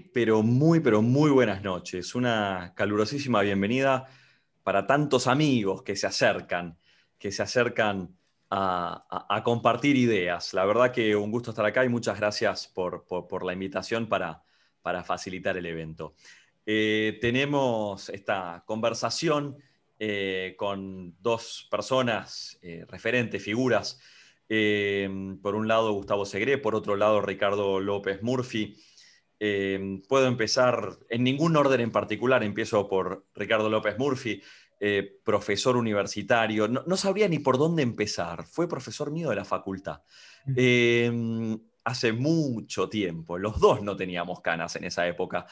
[0.00, 2.14] Pero muy, pero muy buenas noches.
[2.14, 4.06] Una calurosísima bienvenida
[4.62, 6.78] para tantos amigos que se acercan,
[7.18, 8.16] que se acercan
[8.50, 10.54] a, compartir ideas.
[10.54, 13.04] La verdad que un gusto estar acá y muchas gracias por,
[13.44, 14.42] la invitación para,
[14.82, 16.14] para, facilitar el evento.
[16.64, 19.56] Eh, tenemos esta conversación
[19.98, 24.00] eh, con dos personas eh, referentes, figuras
[24.48, 28.76] por un lado Gustavo Segre, por otro lado Ricardo López Murphy.
[29.38, 34.42] Em, puedo empezar en ningún orden en particular, empiezo por Ricardo López Murphy,
[34.80, 36.68] eh, profesor universitario.
[36.68, 40.00] No, sabría ni por dónde empezar, fue profesor mío de la facultad
[41.86, 43.38] hace mucho tiempo.
[43.38, 45.46] Los dos no teníamos canas en esa época.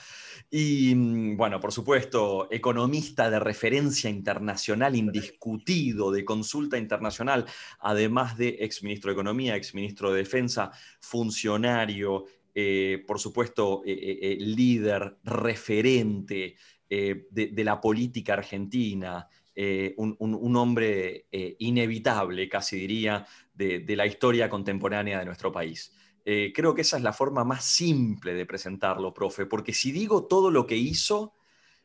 [0.50, 7.46] Y mm, bueno, por supuesto, economista de referencia internacional indiscutido, de consulta internacional,
[7.78, 12.24] además de exministro de Economía, exministro de Defensa, funcionario,
[12.54, 16.56] eh, por supuesto, eh, eh, líder, referente
[16.88, 19.28] de, la política argentina.
[19.96, 21.26] Un, hombre
[21.58, 25.92] inevitable, casi diría, de la historia contemporánea de nuestro país.
[26.24, 30.26] Eh, creo que esa es la forma más simple de presentarlo, profe, porque si digo
[30.26, 31.34] todo lo que hizo,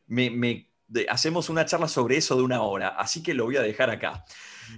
[0.06, 0.70] me,
[1.08, 4.24] hacemos una charla sobre eso de una hora, así que lo voy a dejar acá.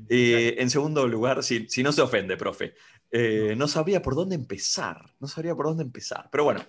[0.08, 2.74] Eh, en segundo lugar, si, no se ofende, profe,
[3.12, 6.64] eh, no sabría por dónde empezar, no sabría por dónde empezar, pero bueno,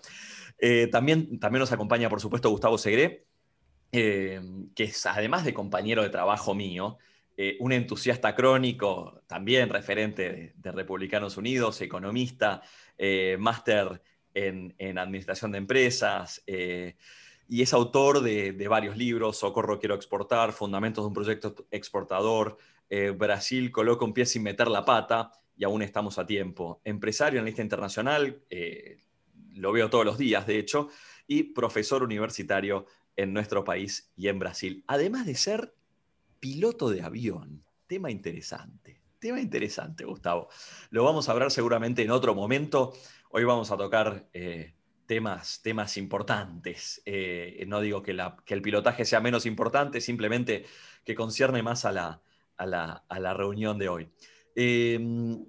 [0.92, 3.26] también, también nos acompaña, por supuesto, Gustavo Segre,
[3.92, 6.98] que es además de compañero de trabajo mío,
[7.60, 12.62] un entusiasta crónico, también referente de, Republicanos Unidos, economista,
[12.98, 14.02] eh, máster
[14.34, 16.96] en, administración de empresas, eh,
[17.48, 22.58] y es autor de, varios libros, Socorro Quiero Exportar, Fundamentos de un Proyecto Exportador,
[22.90, 26.82] eh, Brasil coloca un pie sin meter la pata, y aún estamos a tiempo.
[26.84, 28.44] Empresario en lista internacional,
[29.54, 30.90] lo veo todos los días, de hecho,
[31.28, 35.74] y profesor universitario en nuestro país y en Brasil, además de ser
[36.40, 39.02] piloto de avión, tema interesante.
[39.20, 40.50] Tema interesante, Gustavo.
[40.90, 42.94] Lo vamos a hablar seguramente en otro momento.
[43.30, 44.74] Hoy vamos a tocar eh,
[45.06, 47.02] temas, temas importantes.
[47.06, 48.12] Eh, no digo que,
[48.48, 50.66] el pilotaje sea menos importante, simplemente
[51.06, 52.22] que concierne más a la,
[52.58, 54.10] a la, reunión de hoy.
[54.56, 55.46] Em,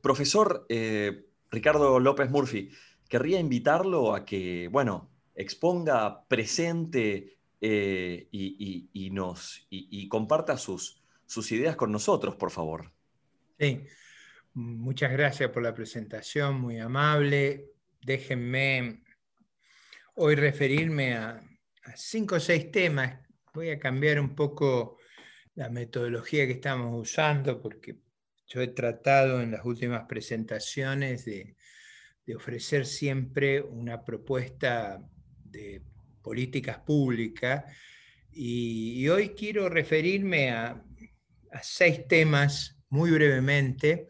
[0.00, 2.70] profesor eh, Ricardo López Murphy,
[3.08, 11.92] querría invitarlo a que, bueno, exponga, presente y, nos, y, comparta sus, sus ideas con
[11.92, 12.90] nosotros, por favor.
[13.58, 13.84] Sí,
[14.54, 17.72] muchas gracias por la presentación, muy amable.
[18.00, 19.02] Déjenme
[20.14, 21.40] hoy referirme a,
[21.96, 23.18] cinco o seis temas.
[23.54, 24.98] Voy a cambiar un poco
[25.54, 27.98] la metodología que estamos usando porque
[28.50, 31.56] yo he tratado en las últimas presentaciones de,
[32.36, 35.04] ofrecer siempre una propuesta
[35.42, 35.82] de
[36.22, 37.64] políticas públicas
[38.30, 40.80] y, hoy quiero referirme a,
[41.50, 44.06] a seis temas muy brevemente,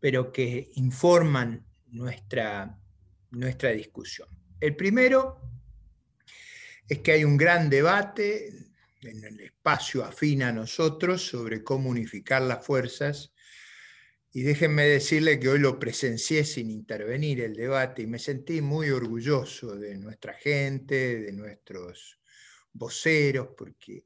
[0.00, 2.76] pero que informan nuestra,
[3.30, 4.28] nuestra discusión.
[4.58, 5.40] El primero
[6.88, 8.48] es que hay un gran debate
[9.00, 13.33] en el espacio afín a nosotros sobre cómo unificar las fuerzas.
[14.36, 18.90] Y déjenme decirle que hoy lo presencié sin intervenir el debate y me sentí muy
[18.90, 22.18] orgulloso de nuestra gente, de nuestros
[22.72, 24.04] voceros, porque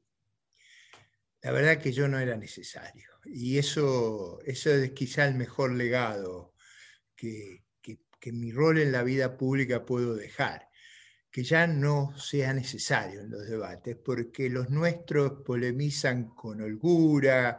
[1.41, 3.09] la verdad que yo no era necesario.
[3.25, 6.53] Y eso, eso es quizá el mejor legado
[7.15, 10.69] que, que, mi rol en la vida pública puedo dejar,
[11.31, 17.57] que ya no sea necesario en los debates, porque los nuestros polemizan con holgura,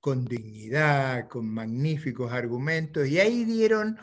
[0.00, 3.98] con dignidad, con magníficos argumentos, y ahí dieron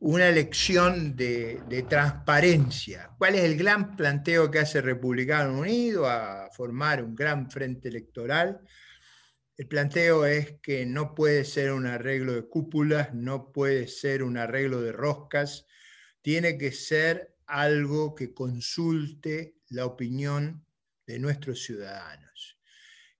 [0.00, 3.10] una lección de, transparencia.
[3.16, 8.60] ¿Cuál es el gran planteo que hace Republicano Unido a formar un gran frente electoral?
[9.56, 14.36] El planteo es que no puede ser un arreglo de cúpulas, no puede ser un
[14.36, 15.66] arreglo de roscas,
[16.20, 20.66] tiene que ser algo que consulte la opinión
[21.06, 22.33] de nuestros ciudadanos,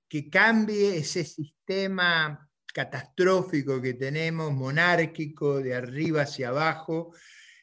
[0.09, 7.15] que cambie ese sistema catastrófico que tenemos, monárquico, de arriba hacia abajo,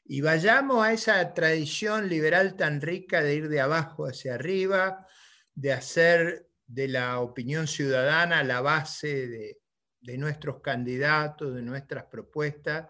[0.05, 5.07] y vayamos a esa tradición liberal tan rica de ir de abajo hacia arriba,
[5.53, 12.89] de hacer de la opinión ciudadana la base de, nuestros candidatos, de nuestras propuestas.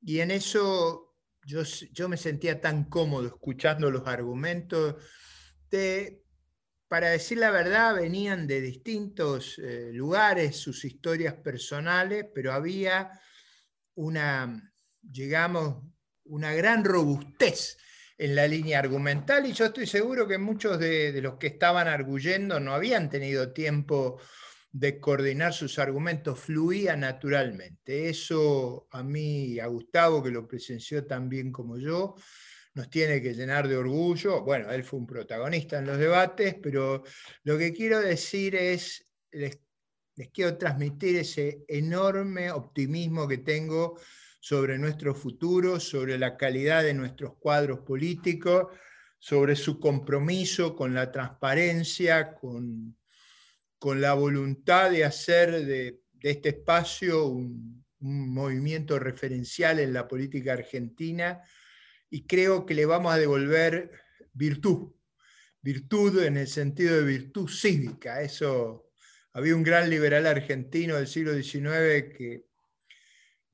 [0.00, 4.96] Y en eso yo, yo me sentía tan cómodo escuchando los argumentos
[5.70, 6.21] de,
[6.92, 13.10] para decir la verdad, venían de distintos eh, lugares, sus historias personales, pero había
[13.94, 15.84] una, digamos,
[16.24, 17.78] una gran robustez
[18.18, 22.60] en la línea argumental y yo estoy seguro que muchos de, los que estaban arguyendo
[22.60, 24.20] no habían tenido tiempo
[24.70, 28.10] de coordinar sus argumentos, fluía naturalmente.
[28.10, 32.16] Eso a mí, a Gustavo, que lo presenció tan bien como yo,
[32.74, 34.42] nos tiene que llenar de orgullo.
[34.42, 37.02] Bueno, él fue un protagonista en los debates, pero
[37.44, 39.58] lo que quiero decir es, les,
[40.16, 43.98] les quiero transmitir ese enorme optimismo que tengo
[44.40, 48.66] sobre nuestro futuro, sobre la calidad de nuestros cuadros políticos,
[49.18, 52.96] sobre su compromiso con la transparencia, con,
[53.78, 60.54] con la voluntad de hacer de, este espacio un, un, movimiento referencial en la política
[60.54, 61.40] argentina
[62.12, 63.90] y creo que le vamos a devolver
[64.34, 64.92] virtud,
[65.62, 68.20] virtud en el sentido de virtud cívica.
[68.20, 68.90] Eso
[69.32, 72.44] había un gran liberal argentino del siglo XIX que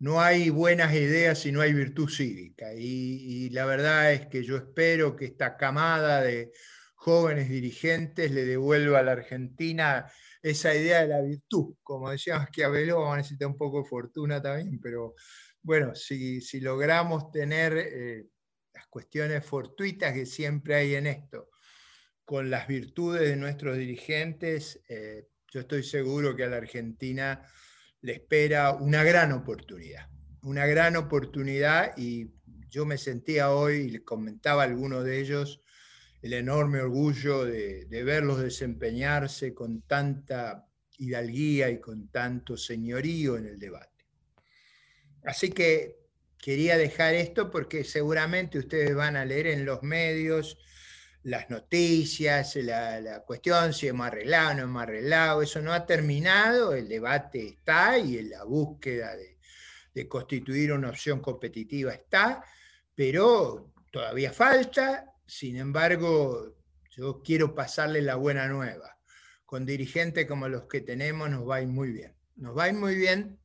[0.01, 2.75] no hay buenas ideas si no hay virtud cívica.
[2.75, 6.51] Y, la verdad es que yo espero que esta camada de
[6.97, 10.11] jóvenes dirigentes le devuelva a la Argentina
[10.43, 11.77] esa idea de la virtud.
[11.85, 15.15] Como decía Maquiavelo, vamos a necesitar un poco de fortuna también, pero
[15.63, 18.27] bueno, si, logramos tener eh,
[18.89, 21.51] cuestiones fortuitas que siempre hay en esto,
[22.25, 27.43] con las virtudes de nuestros dirigentes, eh, yo estoy seguro que a la Argentina
[28.03, 30.09] le espera una gran oportunidad,
[30.43, 32.31] una gran oportunidad y
[32.69, 35.63] yo me sentía hoy, y les comentaba a algunos de ellos,
[36.21, 40.67] el enorme orgullo de, verlos desempeñarse con tanta
[40.99, 44.05] hidalguía y con tanto señorío en el debate.
[45.25, 45.98] Así que
[46.41, 50.59] quería dejar esto porque seguramente ustedes van a leer en los medios
[51.25, 56.75] las noticias, la, cuestión si hemos arreglado o no hemos arreglado, eso no ha terminado,
[56.75, 59.37] el debate está y la búsqueda de,
[60.09, 62.45] constituir una opción competitiva está,
[62.95, 66.55] pero todavía falta, sin embargo,
[66.91, 68.97] yo quiero pasarle la buena nueva.
[69.45, 72.15] Con dirigentes como los que tenemos nos va a ir muy bien.
[72.37, 73.41] Nos va a ir muy bien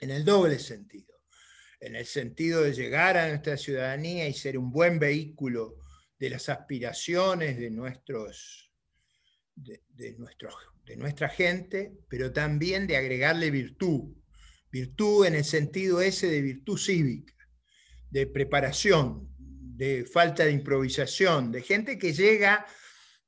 [0.00, 1.15] en el doble sentido,
[1.80, 5.76] en el sentido de llegar a nuestra ciudadanía y ser un buen vehículo
[6.18, 8.72] de las aspiraciones de, nuestros,
[9.54, 9.82] de,
[10.86, 14.14] de nuestra gente, pero también de agregarle virtud.
[14.70, 17.34] Virtud en el sentido ese de virtud cívica,
[18.10, 22.66] de preparación, de falta de improvisación, de gente que llega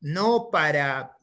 [0.01, 1.17] no para,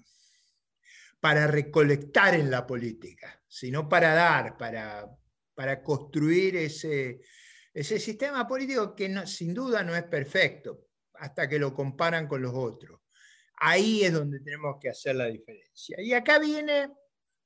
[1.19, 5.07] para recolectar en la política, sino para dar, para,
[5.55, 7.21] para construir ese,
[7.73, 12.41] ese sistema político que no, sin duda no es perfecto, hasta que lo comparan con
[12.41, 13.01] los otros.
[13.57, 15.99] Ahí es donde tenemos que hacer la diferencia.
[16.01, 16.89] Y acá viene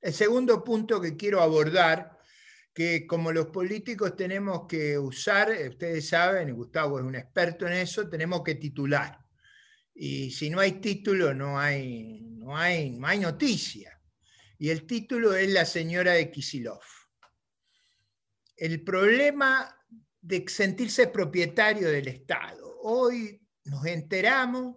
[0.02, 2.18] el segundo punto que quiero abordar,
[2.74, 8.10] que como los políticos tenemos que usar, ustedes saben, Gustavo es un experto en eso,
[8.10, 9.20] tenemos que titular.
[9.94, 14.00] Y si no hay título, no hay, no hay, no hay noticia.
[14.58, 16.80] Y el título es La señora de Kisilov.
[18.60, 19.74] El problema
[20.20, 22.78] de sentirse propietario del Estado.
[22.82, 24.76] Hoy nos enteramos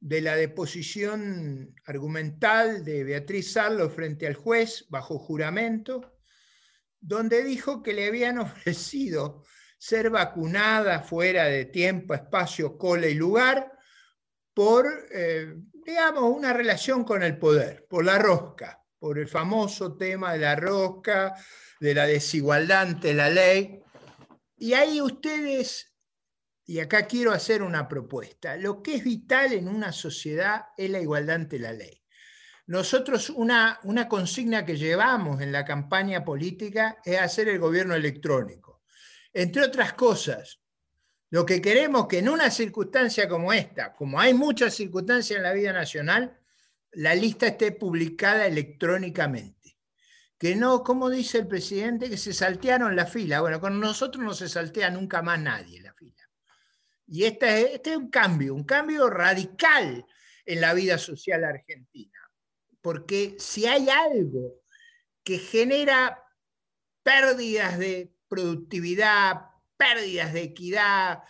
[0.00, 6.18] de la deposición argumental de Beatriz Sarlo frente al juez bajo juramento,
[6.98, 9.44] donde dijo que le habían ofrecido
[9.78, 13.78] ser vacunada fuera de tiempo, espacio, cola y lugar
[14.52, 15.54] por, eh,
[15.86, 20.56] digamos, una relación con el poder, por la rosca, por el famoso tema de la
[20.56, 21.36] rosca,
[21.80, 23.82] de la desigualdad ante la ley.
[24.56, 25.88] Y ahí ustedes
[26.68, 28.56] y acá quiero hacer una propuesta.
[28.56, 32.04] Lo que es vital en una sociedad es la igualdad ante la ley.
[32.66, 38.82] Nosotros una, una consigna que llevamos en la campaña política es hacer el gobierno electrónico.
[39.32, 40.60] Entre otras cosas,
[41.30, 45.54] lo que queremos que en una circunstancia como esta, como hay muchas circunstancias en la
[45.54, 46.38] vida nacional,
[46.92, 49.57] la lista esté publicada electrónicamente.
[50.38, 53.40] Que no, como dice el presidente, que se saltearon la fila.
[53.40, 56.28] Bueno, con nosotros no se saltea nunca más nadie la fila.
[57.06, 60.06] Y este, este, es un cambio, un cambio radical
[60.44, 62.18] en la vida social argentina.
[62.80, 64.62] Porque si hay algo
[65.24, 66.22] que genera
[67.02, 69.40] pérdidas de productividad,
[69.76, 71.22] pérdidas de equidad,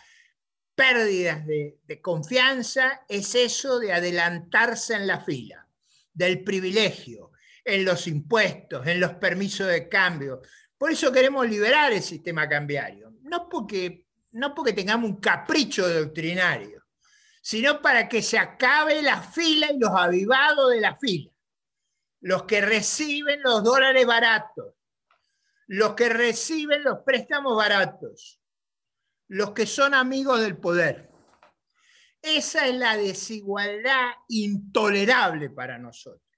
[0.75, 5.67] pérdidas de, confianza, es eso de adelantarse en la fila,
[6.13, 7.28] del privilegio,
[7.69, 10.41] en los impuestos, en los permisos de cambio.
[10.77, 13.13] Por eso queremos liberar el sistema cambiario.
[13.21, 16.83] No porque no porque tengamos un capricho doctrinario,
[17.41, 21.31] sino para que se acabe la fila y los avivados de la fila.
[22.21, 24.75] Los que reciben los dólares baratos,
[25.67, 28.41] los que reciben los préstamos baratos,
[29.27, 31.09] los que son amigos del poder.
[32.21, 36.28] Esa es la desigualdad intolerable para nosotros.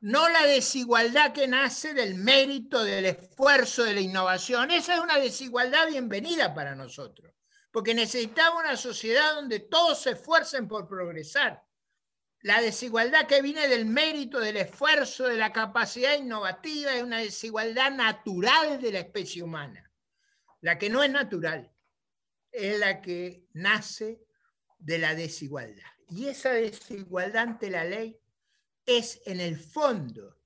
[0.00, 4.70] No la desigualdad que nace del mérito, del esfuerzo, de la innovación.
[4.70, 7.34] Esa es una desigualdad bienvenida para nosotros,
[7.70, 11.62] porque necesitamos una sociedad donde todos se esfuercen por progresar.
[12.40, 17.90] La desigualdad que viene del mérito, del esfuerzo, de la capacidad innovativa es una desigualdad
[17.90, 19.92] natural de la especie humana.
[20.62, 21.70] La que no es natural
[22.50, 24.22] es la que nace
[24.78, 25.90] de la desigualdad.
[26.08, 28.19] Y esa desigualdad ante la ley
[28.86, 30.38] es en el fondo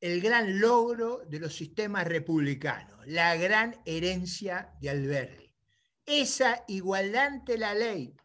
[0.00, 5.54] el gran logro de los sistemas republicanos, la gran herencia de Alberti.
[6.04, 8.16] Esa igualdad ante la ley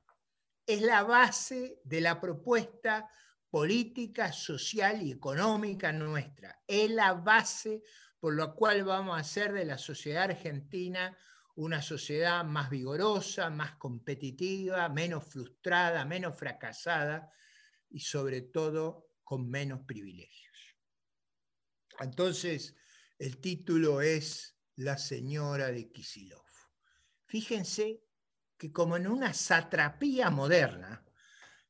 [0.65, 3.07] es la base de la propuesta
[3.49, 6.63] política, social y económica nuestra.
[6.67, 7.83] Es la base
[8.19, 11.15] por la cual vamos a hacer de la sociedad argentina
[11.55, 17.31] una sociedad más vigorosa, más competitiva, menos frustrada, menos fracasada
[17.89, 20.77] y sobre todo con menos privilegios.
[21.99, 22.77] Entonces,
[23.19, 26.45] el título es La señora de Kisilov.
[27.25, 27.99] Fíjense
[28.57, 31.05] que como en una satrapía moderna,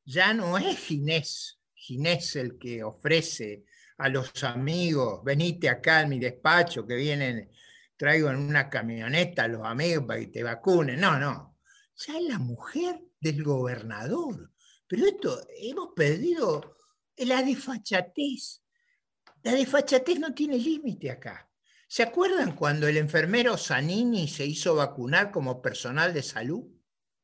[0.06, 3.66] ya no es Ginés, Ginés el que ofrece
[3.98, 7.50] a los amigos, venite acá en mi despacho, que vienen
[7.96, 11.00] traigo en una camioneta a los amigos para que te vacunen.
[11.00, 11.58] No, no.
[12.06, 14.52] Ya es la mujer del gobernador.
[14.86, 16.77] Pero esto, hemos perdido
[17.26, 18.62] la desfachatez.
[19.44, 21.50] La desfachatez no tiene límite acá.
[21.88, 26.66] ¿Se acuerdan cuando el enfermero Zanini se hizo vacunar como personal de salud?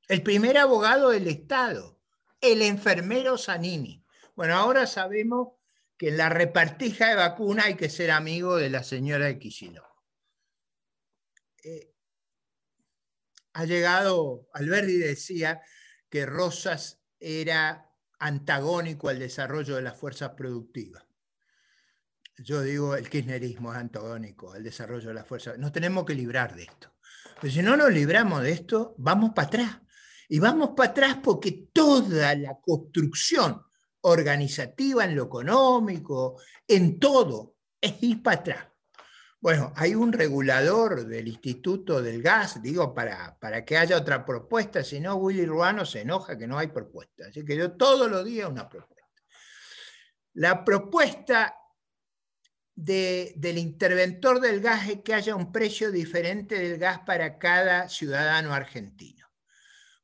[0.07, 1.99] El primer abogado del Estado,
[2.39, 4.05] el enfermero Zanini.
[4.35, 5.53] Bueno, ahora sabemos
[5.97, 9.85] que en la repartija de vacuna hay que ser amigo de la señora de Kicillof.
[11.63, 11.93] Eh,
[13.53, 15.61] ha llegado, Alberti decía
[16.09, 17.92] que Rosas era
[18.23, 21.03] antagónico al desarrollo de las fuerzas productivas.
[22.37, 25.57] Yo digo, el kirchnerismo es antagónico al desarrollo de las fuerzas.
[25.59, 26.93] Nos tenemos que librar de esto.
[27.39, 29.81] Pero si no nos libramos de esto, vamos para atrás.
[30.29, 33.61] Y vamos para atrás porque toda la construcción
[34.01, 38.67] organizativa en lo económico, en todo, es ir para atrás.
[39.43, 44.85] Bueno, hay un regulador del Instituto del Gas, digo, para, para que haya otra propuesta,
[44.85, 47.25] si no, Willy Ruano se enoja que no hay propuesta.
[47.27, 49.11] Así que yo todos los días una propuesta.
[50.35, 51.57] La propuesta
[52.73, 58.53] del interventor del gas es que haya un precio diferente del gas para cada ciudadano
[58.53, 59.27] argentino.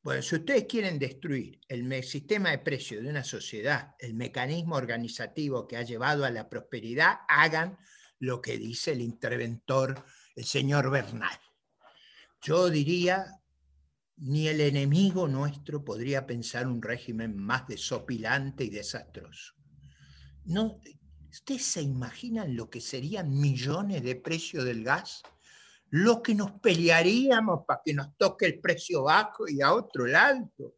[0.02, 5.66] Bueno, si ustedes quieren destruir el sistema de precios de una sociedad, el mecanismo organizativo
[5.66, 7.78] que ha llevado a la prosperidad, hagan
[8.20, 11.40] lo que dice el interventor, el señor Bernal.
[12.42, 13.42] Yo diría,
[14.18, 19.54] ni el enemigo nuestro podría pensar un régimen más desopilante y desastroso.
[20.46, 20.80] No,
[21.32, 25.22] ¿Ustedes se imaginan lo que serían millones de precios del gas?
[25.92, 30.16] Lo que nos pelearíamos para que nos toque el precio bajo y a otro el
[30.16, 30.76] alto.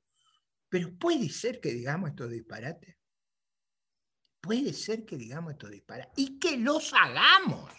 [0.68, 2.96] Pero puede ser que digamos estos disparates.
[4.42, 7.72] Puede ser que digamos esto dispara y que los hagamos.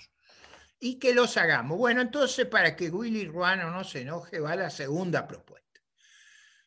[0.78, 1.78] Y que los hagamos.
[1.78, 5.81] Bueno, entonces, para que Willy Ruano no se enoje, va la segunda propuesta.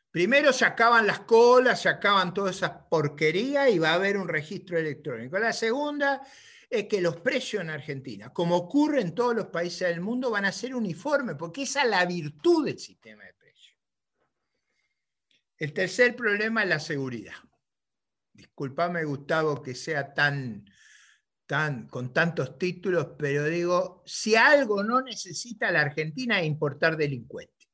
[0.10, 4.30] Primero se acaban las colas, se acaban todas esas porquerías y va a haber un
[4.30, 5.38] registro electrónico.
[5.38, 6.22] La segunda
[6.70, 10.46] es que los precios en Argentina, como ocurre en todos los países del mundo, van
[10.46, 13.78] a ser uniformes, porque esa es la virtud del sistema de precios.
[15.58, 17.36] El tercer problema es la seguridad
[18.36, 20.66] disculpame Gustavo que sea tan,
[21.46, 27.70] tan, con tantos títulos, pero digo, si algo no necesita la Argentina es importar delincuentes.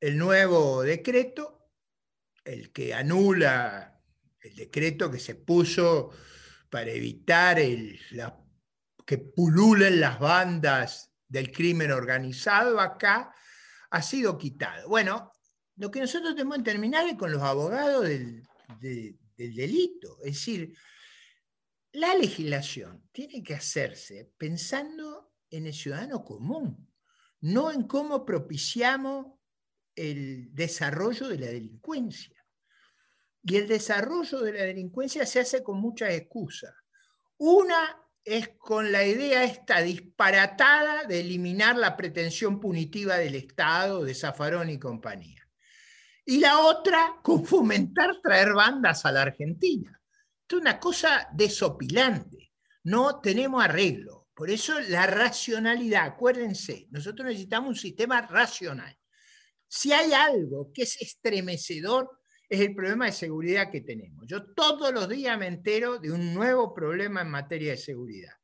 [0.00, 1.70] El nuevo decreto,
[2.44, 4.00] el que anula
[4.40, 6.10] el decreto que se puso
[6.68, 8.00] para evitar el,
[9.06, 13.34] que pululen las bandas del crimen organizado acá,
[13.90, 14.88] ha sido quitado.
[14.88, 15.30] Bueno,
[15.76, 18.42] lo que nosotros tenemos que terminar es con los abogados del,
[18.80, 20.18] de, del delito.
[20.22, 20.76] Es decir,
[21.92, 26.88] la legislación tiene que hacerse pensando en el ciudadano común,
[27.40, 29.38] no en cómo propiciamos
[29.94, 32.38] el desarrollo de la delincuencia.
[33.44, 36.74] Y el desarrollo de la delincuencia se hace con muchas excusas.
[37.36, 44.14] Una es con la idea esta disparatada de eliminar la pretensión punitiva del Estado, de
[44.14, 45.41] Zafarón y compañía
[46.24, 50.00] y la otra con fomentar traer bandas a la Argentina.
[50.42, 52.52] Esto es una cosa desopilante,
[52.84, 54.28] no tenemos arreglo.
[54.34, 58.96] Por eso la racionalidad, acuérdense, nosotros necesitamos un sistema racional.
[59.68, 62.10] Si hay algo que es estremecedor,
[62.48, 64.26] es el problema de seguridad que tenemos.
[64.26, 68.34] Yo todos los días me entero de un nuevo problema en materia de seguridad.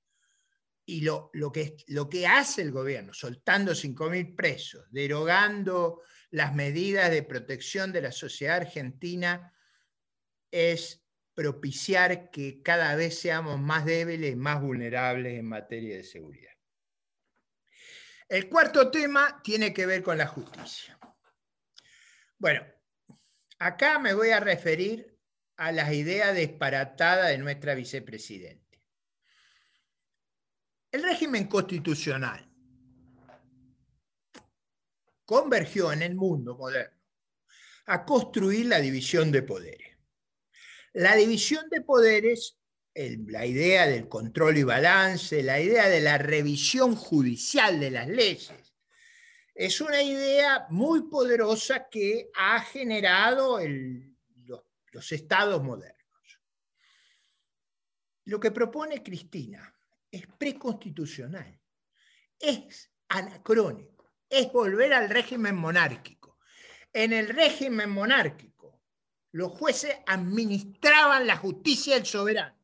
[0.87, 7.23] Y lo, que, lo que hace el gobierno, soltando 5.000 presos, derogando las medidas de
[7.23, 9.55] protección de la sociedad argentina,
[10.51, 11.05] es
[11.35, 16.53] propiciar que cada vez seamos más débiles y más vulnerables en materia de seguridad.
[18.29, 20.99] El cuarto tema tiene que ver con la justicia.
[22.39, 22.67] Bueno,
[23.59, 25.17] acá me voy a referir
[25.57, 28.83] a las ideas disparatadas de nuestra vicepresidente.
[30.91, 32.48] El régimen constitucional
[35.29, 36.97] convergió en el mundo moderno
[37.85, 39.99] a construir la división de poderes.
[40.95, 42.57] La división de poderes,
[42.95, 48.73] la idea del control y balance, la idea de la revisión judicial de las leyes,
[49.55, 56.41] es una idea muy poderosa que ha generado los, estados modernos.
[58.25, 59.75] Lo que propone Cristina
[60.11, 61.61] es preconstitucional,
[62.39, 63.98] es anacrónico,
[64.29, 66.39] es volver al régimen monárquico.
[66.93, 68.83] En el régimen monárquico,
[69.33, 72.57] los jueces administraban la justicia del soberano.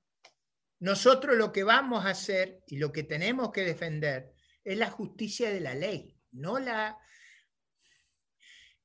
[0.81, 5.51] Nosotros lo que vamos a hacer y lo que tenemos que defender es la justicia
[5.51, 6.99] de la ley no la...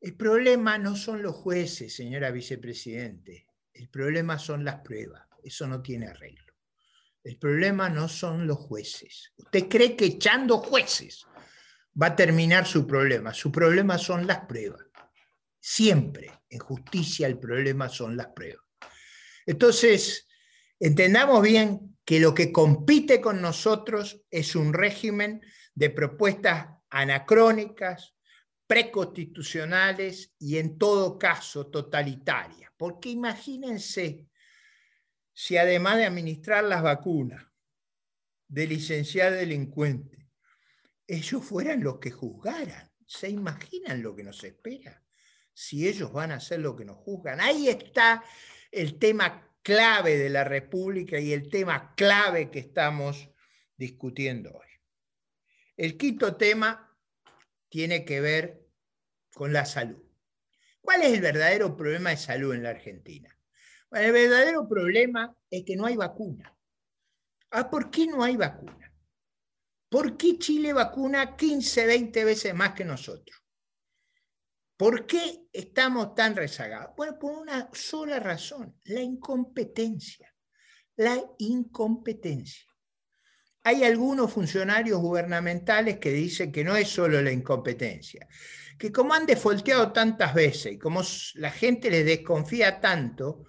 [0.01, 3.47] El problema no son los jueces, señora vicepresidente.
[3.73, 5.27] El problema son las pruebas.
[5.43, 6.53] Eso no tiene arreglo.
[7.21, 9.33] El problema no son los jueces.
[9.35, 11.25] Usted cree que echando jueces
[12.01, 13.33] va a terminar su problema.
[13.33, 14.81] Su problema son las pruebas.
[15.59, 18.63] Siempre en justicia el problema son las pruebas.
[19.45, 20.27] Entonces,
[20.79, 25.41] entendamos bien que lo que compite con nosotros es un régimen
[25.75, 28.15] de propuestas anacrónicas,
[28.65, 32.71] preconstitucionales y en todo caso totalitarias.
[32.77, 34.27] Porque imagínense
[35.33, 37.45] si además de administrar las vacunas,
[38.47, 40.18] de licenciar delincuentes,
[41.09, 42.91] ellos fueran los que juzgaran.
[43.07, 45.03] ¿Se imaginan lo que nos espera?
[45.51, 47.41] Si ellos van a hacer lo que nos juzgan.
[47.41, 48.23] Ahí está
[48.71, 53.27] el tema clave de la República y el tema clave que estamos
[53.75, 54.67] discutiendo hoy.
[55.75, 56.95] El quinto tema
[57.69, 58.67] tiene que ver
[59.33, 60.03] con la salud.
[60.79, 63.35] ¿Cuál es el verdadero problema de salud en la Argentina?
[63.89, 66.55] Bueno, el verdadero problema es que no hay vacuna.
[67.49, 68.88] Ah, ¿Por qué no hay vacuna?
[69.89, 73.37] ¿Por qué Chile vacuna 15, 20 veces más que nosotros?
[74.77, 76.95] ¿Por qué estamos tan rezagados?
[76.95, 80.33] Bueno, por una sola razón, la incompetencia.
[80.95, 82.69] La incompetencia
[83.63, 88.27] hay algunos funcionarios gubernamentales que dicen que no es solo la incompetencia,
[88.77, 91.01] que como han defolteado tantas veces y como
[91.35, 93.45] la gente les desconfía tanto,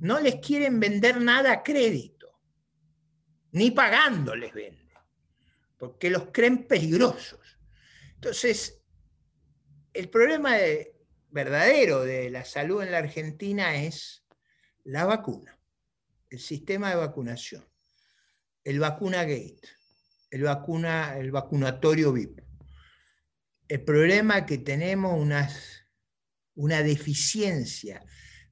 [0.00, 2.40] no les quieren vender nada a crédito,
[3.52, 4.83] ni pagando les venden,
[5.92, 7.40] porque los creen peligrosos.
[8.14, 8.82] Entonces,
[9.92, 10.56] el problema
[11.30, 14.26] verdadero de la salud en la Argentina es
[14.84, 15.58] la vacuna,
[16.30, 17.64] el sistema de vacunación
[18.64, 19.60] el vacuna gate,
[20.30, 22.40] el, vacuna, el vacunatorio VIP.
[23.68, 25.18] El problema es que tenemos
[26.54, 28.04] una deficiencia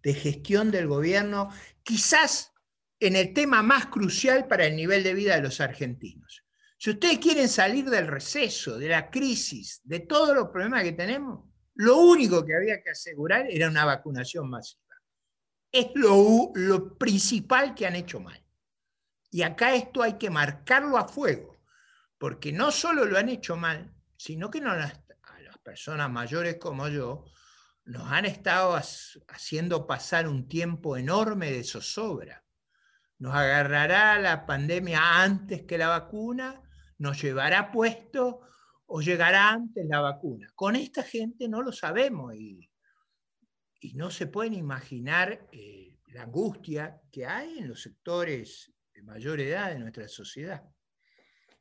[0.02, 1.50] de gestión del gobierno,
[1.82, 2.52] quizás
[3.00, 6.41] en el tema más crucial para el nivel de vida de los argentinos.
[6.82, 11.48] Si ustedes quieren salir del receso, de la crisis, de todos los problemas que tenemos,
[11.74, 14.82] lo único que había que asegurar era una vacunación masiva.
[15.70, 18.44] Es lo, principal que han hecho mal.
[19.30, 21.62] Y acá esto hay que marcarlo a fuego,
[22.18, 27.26] porque no solo lo han hecho mal, sino que a las personas mayores como yo
[27.84, 28.74] nos han estado
[29.28, 32.44] haciendo pasar un tiempo enorme de zozobra.
[33.18, 36.61] Nos agarrará la pandemia antes que la vacuna,
[37.02, 38.40] nos llevará puesto
[38.86, 40.48] o llegará antes la vacuna.
[40.54, 42.68] Con esta gente no lo sabemos y,
[43.94, 49.78] no se pueden imaginar eh, la angustia que hay en los sectores mayor edad de
[49.78, 50.62] nuestra sociedad.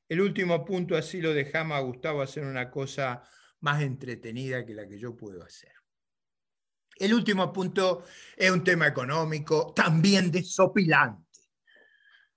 [0.08, 3.23] El último punto, así lo dejamos a Gustavo hacer una cosa
[3.62, 5.71] más entretenida que la que yo puedo hacer.
[6.97, 8.04] El último punto
[8.36, 11.20] es un tema económico, también desopilante.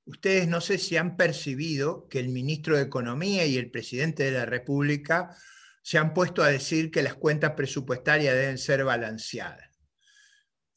[0.07, 4.33] Ustedes no sé si han percibido que el ministro de Economía y el presidente de
[4.33, 5.35] la República
[5.83, 9.71] se han puesto a decir que las cuentas presupuestarias deben ser balanceadas.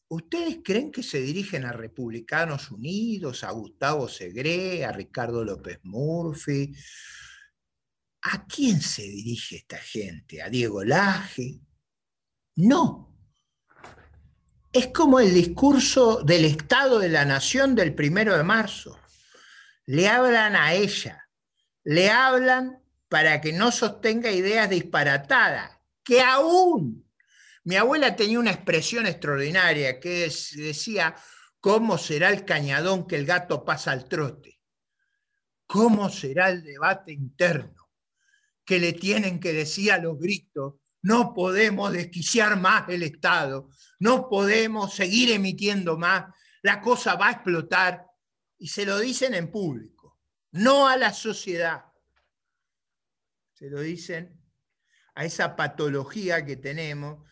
[0.10, 6.74] ¿Ustedes creen que se dirigen a Republicanos Unidos, a Gustavo Segre, a Ricardo López Murphy?
[8.22, 10.42] ¿A quién se dirige esta gente?
[10.42, 11.60] ¿A Diego Laje?
[12.56, 13.06] No.
[14.74, 19.00] es como el discurso del Estado de la Nación del primero de marzo.
[19.88, 21.30] Le hablan a ella,
[21.84, 27.10] le hablan para que no sostenga ideas disparatadas, que aún
[27.64, 31.16] mi abuela tenía una expresión extraordinaria que decía,
[31.62, 34.60] ¿cómo será el cañadón que el gato pasa al trote?
[35.66, 37.90] ¿Cómo será el debate interno
[38.66, 43.70] que le tienen que decir a los gritos, no podemos desquiciar más el Estado,
[44.00, 46.26] no podemos seguir emitiendo más,
[46.62, 48.07] la cosa va a explotar?
[48.58, 50.20] Y se lo dicen en público,
[50.52, 51.86] no a la sociedad.
[53.54, 54.42] Se lo dicen
[55.16, 57.28] a esa patología que tenemos,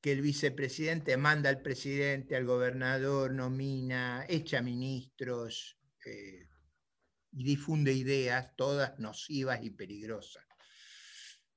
[0.00, 6.48] que el vicepresidente manda al presidente, al gobernador, nomina, echa ministros eh,
[7.32, 10.44] y difunde ideas, todas nocivas y peligrosas.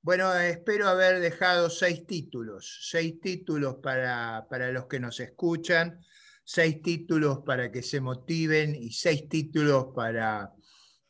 [0.02, 6.04] Bueno, espero haber dejado seis títulos, seis títulos para, para los que nos escuchan,
[6.44, 10.52] seis títulos para que se motiven y seis títulos para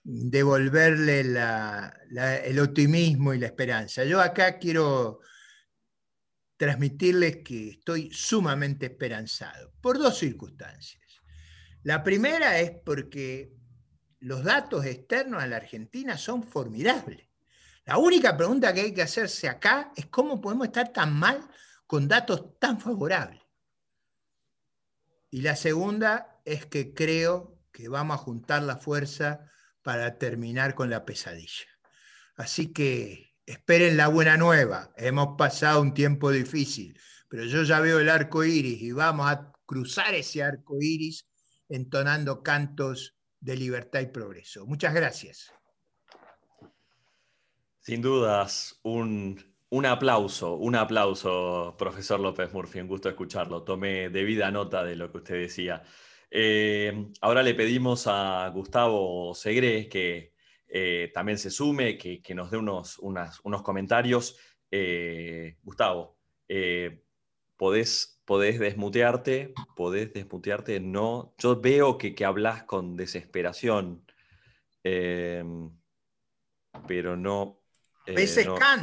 [0.02, 4.04] devolverle el optimismo y la esperanza.
[4.04, 5.20] Yo acá quiero
[6.56, 11.02] transmitirles que estoy sumamente esperanzado por dos circunstancias.
[11.82, 13.52] La primera es porque
[14.20, 17.28] los datos externos a la Argentina son formidables.
[17.84, 21.46] La única pregunta que hay que hacerse acá es cómo podemos estar tan mal
[21.86, 23.43] con datos tan favorables.
[25.34, 29.50] Y la segunda es que creo que vamos a juntar la fuerza
[29.82, 31.66] para terminar con la pesadilla.
[32.36, 34.92] Así que esperen la buena nueva.
[34.96, 36.96] Hemos pasado un tiempo difícil,
[37.28, 41.26] pero yo ya veo el arco iris y vamos a cruzar ese arco iris
[41.68, 44.66] entonando cantos de libertad y progreso.
[44.66, 45.52] Muchas gracias.
[47.80, 49.53] Sin dudas, un,
[49.86, 53.64] aplauso, un aplauso, profesor López Murphy, un gusto escucharlo.
[53.64, 55.82] Tomé debida nota de lo que usted decía.
[56.30, 60.32] Eh, ahora le pedimos a Gustavo Segre que
[60.68, 64.36] eh, también se sume, que, nos dé unos, unos comentarios.
[64.70, 66.18] Eh, Gustavo,
[67.56, 69.54] ¿podés, ¿podés, desmutearte?
[69.76, 70.78] ¿Podés desmutearte?
[70.80, 71.34] No.
[71.38, 74.04] Yo veo que, que hablas con desesperación,
[76.86, 77.63] pero no.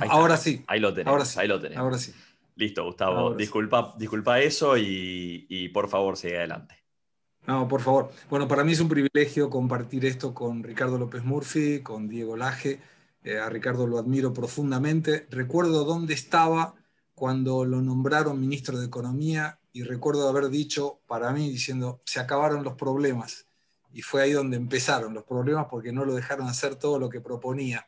[0.10, 0.64] Ahora sí.
[0.68, 1.08] Ahí lo tenés.
[1.08, 1.40] Ahora sí.
[1.40, 1.78] Ahí lo tenés.
[1.78, 2.14] Ahora sí.
[2.56, 3.34] Listo, Gustavo.
[3.34, 6.76] disculpa, disculpa eso y, y por favor sigue adelante.
[7.48, 8.12] No, por favor.
[8.30, 12.80] Bueno, para mí es un privilegio compartir esto con Ricardo López Murphy, con Diego Laje.
[13.24, 15.28] Eh, a Ricardo lo admiro profundamente.
[15.30, 16.76] Recuerdo dónde estaba
[17.14, 22.64] cuando lo nombraron ministro de Economía y recuerdo haber dicho para mí, diciendo, se acabaron
[22.64, 23.48] los problemas.
[23.94, 27.22] Y fue ahí donde empezaron los problemas porque no lo dejaron hacer todo lo que
[27.22, 27.88] proponía.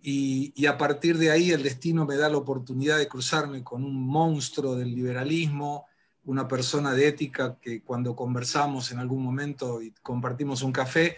[0.00, 3.82] Y, y, a partir de ahí el destino me da la oportunidad de cruzarme con
[3.82, 5.86] un monstruo del liberalismo,
[6.24, 11.16] una persona de ética que cuando conversamos en algún momento y compartimos un café,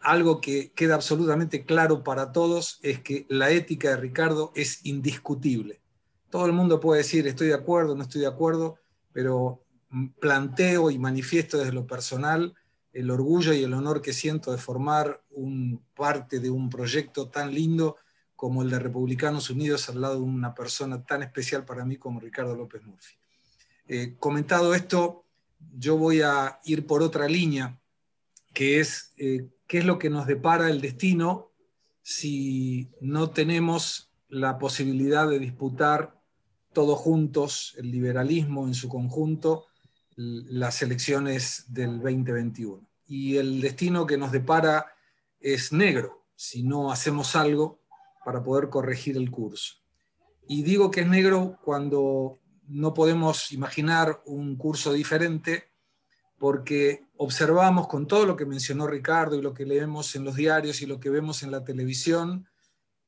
[0.00, 5.80] algo que queda absolutamente claro para todos es que la ética de Ricardo es indiscutible.
[6.30, 8.78] Todo el mundo puede decir estoy de acuerdo, no estoy de acuerdo,
[9.12, 9.62] pero
[10.20, 12.54] planteo y manifiesto desde lo personal
[12.92, 17.54] el orgullo y el honor que siento de formar un, parte de un proyecto tan
[17.54, 17.96] lindo
[18.38, 22.20] como el de Republicanos Unidos al lado de una persona tan especial para mí como
[22.20, 23.16] Ricardo López Murphy.
[23.88, 25.24] Eh, comentado esto,
[25.76, 27.80] yo voy a ir por otra línea,
[28.54, 31.50] que es eh, qué es lo que nos depara el destino
[32.00, 36.22] si no tenemos la posibilidad de disputar
[36.72, 39.66] todos juntos, el liberalismo en su conjunto,
[40.14, 42.88] las elecciones del 2021.
[43.08, 44.86] Y el destino que nos depara
[45.40, 47.77] es negro si no hacemos algo
[48.28, 49.76] para poder corregir el curso.
[50.46, 55.70] Y digo que es negro cuando no podemos imaginar un curso diferente
[56.36, 60.82] porque observamos con todo lo que mencionó Ricardo y lo que leemos en los diarios
[60.82, 62.46] y lo que vemos en la televisión,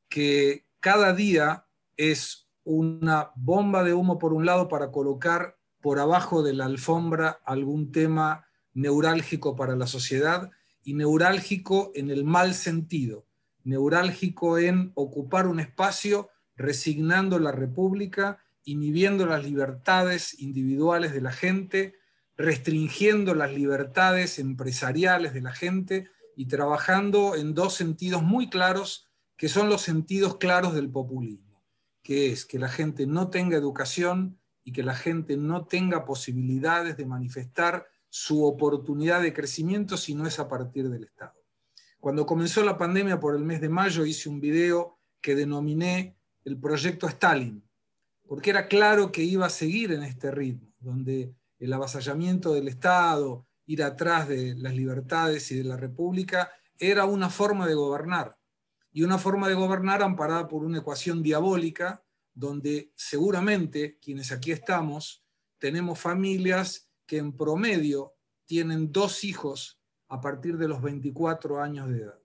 [0.09, 1.66] que cada día
[1.98, 7.42] es una bomba de humo por un lado para colocar por abajo de la alfombra
[7.44, 10.50] algún tema neurálgico para la sociedad
[10.83, 13.26] y neurálgico en el mal sentido,
[13.64, 21.94] neurálgico en ocupar un espacio resignando la república inhibiendo las libertades individuales de la gente,
[22.37, 29.49] restringiendo las libertades empresariales de la gente y trabajando en dos sentidos muy claros, que
[29.49, 31.62] son los sentidos claros del populismo,
[32.03, 36.96] que es que la gente no tenga educación y que la gente no tenga posibilidades
[36.96, 41.39] de manifestar su oportunidad de crecimiento si no es a partir del Estado.
[42.01, 46.59] Cuando comenzó la pandemia por el mes de mayo hice un video que denominé el
[46.59, 47.63] proyecto Stalin,
[48.27, 53.47] porque era claro que iba a seguir en este ritmo, donde el avasallamiento del Estado,
[53.67, 58.39] ir atrás de las libertades y de la República, era una forma de gobernar.
[58.93, 65.23] Y una forma de gobernar amparada por una ecuación diabólica, donde seguramente quienes aquí estamos
[65.59, 68.15] tenemos familias que en promedio
[68.47, 69.80] tienen dos hijos
[70.11, 72.18] a partir de los 24 años de edad.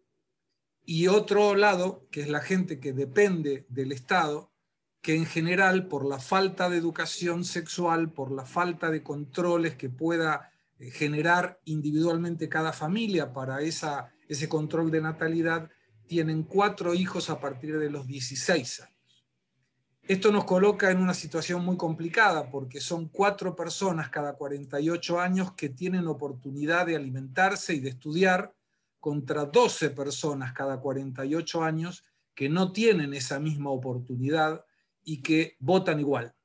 [0.83, 4.51] Y otro lado, que es la gente que depende del Estado,
[5.01, 9.89] que en general por la falta de educación sexual, por la falta de controles que
[9.89, 15.69] pueda eh, generar individualmente cada familia para esa, ese control de natalidad,
[16.07, 18.94] tienen cuatro hijos a partir de los 16 años.
[20.07, 25.53] Esto nos coloca en una situación muy complicada porque son cuatro personas cada 48 años
[25.53, 28.53] que tienen oportunidad de alimentarse y de estudiar
[28.99, 32.03] contra 12 personas cada 48 años
[32.35, 34.63] que no tienen esa misma oportunidad
[35.03, 36.35] y que votan igual.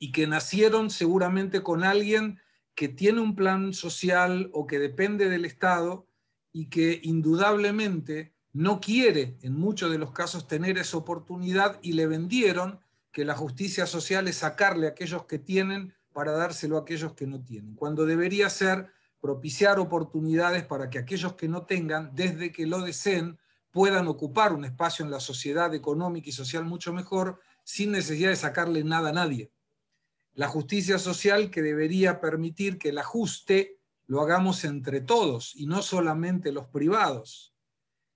[0.00, 2.40] Y que nacieron seguramente con alguien
[2.74, 6.08] que tiene un plan social o que depende del Estado
[6.52, 12.06] y que indudablemente no quiere en muchos de los casos tener esa oportunidad y le
[12.06, 12.78] vendieron
[13.10, 17.26] que la justicia social es sacarle a aquellos que tienen para dárselo a aquellos que
[17.26, 22.66] no tienen, cuando debería ser propiciar oportunidades para que aquellos que no tengan, desde que
[22.66, 23.38] lo deseen,
[23.72, 28.36] puedan ocupar un espacio en la sociedad económica y social mucho mejor, sin necesidad de
[28.36, 29.50] sacarle nada a nadie.
[30.34, 35.82] La justicia social que debería permitir que el ajuste lo hagamos entre todos y no
[35.82, 37.53] solamente los privados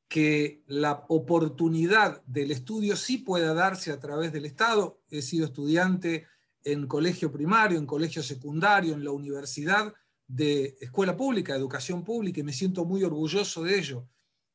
[0.09, 5.03] que la oportunidad del estudio sí pueda darse a través del Estado.
[5.11, 6.27] He sido estudiante
[6.65, 9.93] en colegio primario, en colegio secundario, en la universidad
[10.27, 14.09] de escuela pública, educación pública, y me siento muy orgulloso de ello.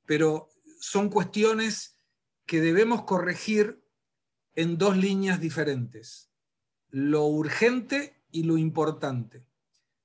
[0.06, 1.98] Pero son cuestiones
[2.46, 3.84] que debemos corregir
[4.56, 6.30] en dos líneas diferentes,
[6.90, 9.46] lo urgente y lo importante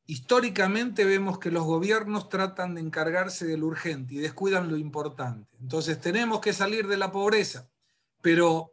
[0.08, 5.54] históricamente vemos que los gobiernos tratan de encargarse de lo urgente y descuidan lo importante.
[5.60, 7.68] Entonces tenemos que salir de la pobreza,
[8.22, 8.72] pero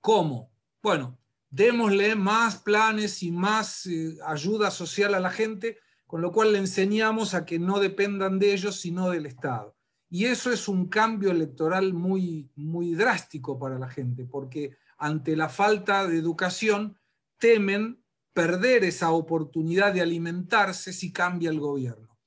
[0.00, 0.52] ¿cómo?
[0.80, 1.18] Bueno,
[1.50, 6.58] démosle más planes y más eh, ayuda social a la gente, con lo cual le
[6.58, 9.76] enseñamos a que no dependan de ellos, sino del Estado.
[10.08, 15.48] Y eso es un cambio electoral muy, muy drástico para la gente, porque ante la
[15.48, 16.96] falta de educación
[17.38, 18.05] temen
[18.36, 22.18] perder esa oportunidad de alimentarse si cambia el gobierno.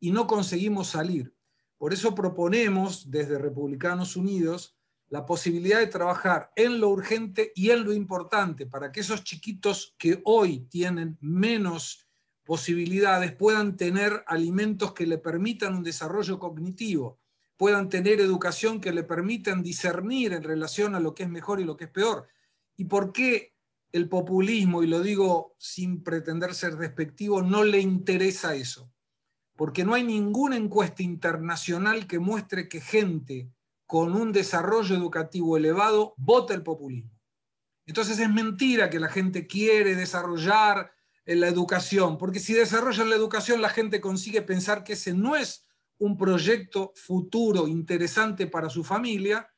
[0.00, 1.34] Y no conseguimos salir.
[1.76, 4.78] Por eso proponemos desde Republicanos Unidos
[5.10, 9.94] la posibilidad de trabajar en lo urgente y en lo importante para que esos chiquitos
[9.98, 12.08] que hoy tienen menos
[12.44, 17.20] posibilidades puedan tener alimentos que le permitan un desarrollo cognitivo,
[17.58, 21.64] puedan tener educación que le permitan discernir en relación a lo que es mejor y
[21.64, 22.26] lo que es peor.
[22.74, 23.57] ¿Y por qué
[23.92, 28.92] el populismo, y lo digo sin pretender ser despectivo, no le interesa eso.
[29.56, 33.50] Porque no hay ninguna encuesta internacional que muestre que gente
[33.86, 37.18] con un desarrollo educativo elevado vota el populismo.
[37.86, 40.92] Entonces es mentira que la gente quiere desarrollar
[41.24, 45.66] la educación, porque si desarrollan la educación la gente consigue pensar que ese no es
[45.98, 49.48] un proyecto futuro interesante para su familia,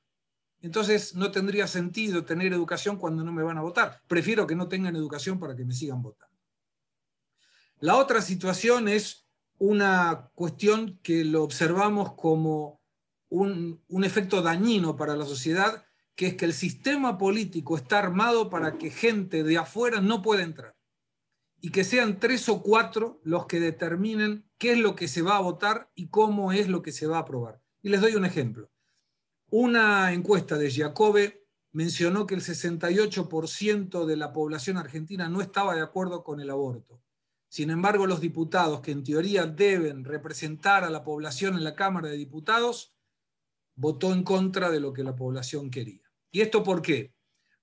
[0.63, 4.01] entonces no tendría sentido tener educación cuando no me van a votar.
[4.07, 6.37] Prefiero que no tengan educación para que me sigan votando.
[7.79, 9.27] La otra situación es
[9.59, 12.81] una cuestión que lo observamos como
[13.31, 18.77] un, efecto dañino para la sociedad, que es que el sistema político está armado para
[18.77, 20.77] que gente de afuera no pueda entrar.
[21.63, 25.37] Y que sean tres o cuatro los que determinen qué es lo que se va
[25.37, 27.61] a votar y cómo es lo que se va a aprobar.
[27.83, 28.71] Y les doy un ejemplo.
[29.53, 35.81] Una encuesta de Giacobbe mencionó que el 68% de la población argentina no estaba de
[35.81, 37.03] acuerdo con el aborto.
[37.49, 42.07] Sin embargo, los diputados que en teoría deben representar a la población en la Cámara
[42.07, 42.95] de Diputados
[43.75, 46.09] votó en contra de lo que la población quería.
[46.31, 47.13] ¿Y esto por qué?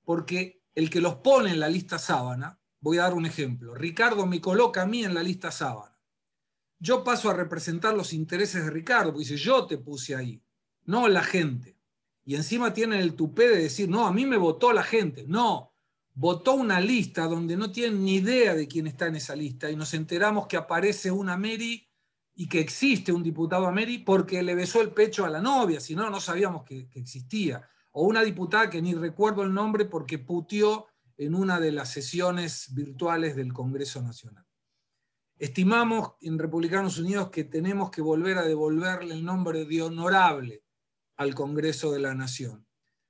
[0.04, 4.26] Porque el que los pone en la lista sábana, voy a dar un ejemplo, Ricardo
[4.26, 5.98] me coloca a mí en la lista sábana.
[6.80, 10.44] Yo paso a representar los intereses de Ricardo, porque dice, yo te puse ahí,
[10.84, 11.77] no la gente
[12.28, 15.24] y encima tienen el tupé de decir, no, a mí me votó la gente.
[15.30, 15.74] No,
[16.14, 19.78] votó una lista donde no tienen ni idea de quién está en esa lista y
[19.78, 21.88] nos enteramos que aparece una Mary
[22.36, 25.80] y que existe un diputado a Mary porque le besó el pecho a la novia,
[25.80, 27.66] si no, no sabíamos que, que existía.
[27.94, 32.74] O una diputada que ni recuerdo el nombre porque putió en una de las sesiones
[32.74, 34.46] virtuales del Congreso Nacional.
[35.38, 40.67] Estimamos en Republicanos Unidos que tenemos que volver a devolverle el nombre de honorable
[41.18, 42.66] al Congreso de la Nación,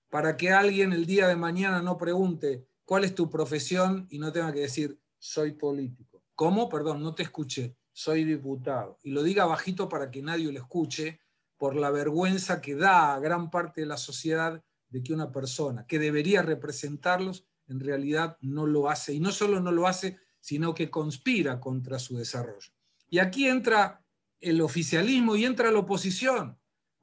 [0.09, 4.31] para que alguien el día de mañana no pregunte cuál es tu profesión y no
[4.31, 6.23] tenga que decir soy político.
[6.35, 6.69] ¿Cómo?
[6.69, 7.75] Perdón, no te escuché.
[7.91, 8.99] Soy diputado.
[9.03, 11.19] Y lo diga bajito para que nadie lo escuche,
[11.57, 15.85] por la vergüenza que da a gran parte de la sociedad de que una persona
[15.87, 19.13] que debería representarlos en realidad no lo hace.
[19.13, 22.71] Y no solo no lo hace, sino que conspira contra su desarrollo.
[23.09, 24.03] Y aquí entra
[24.39, 26.56] el oficialismo y entra la oposición,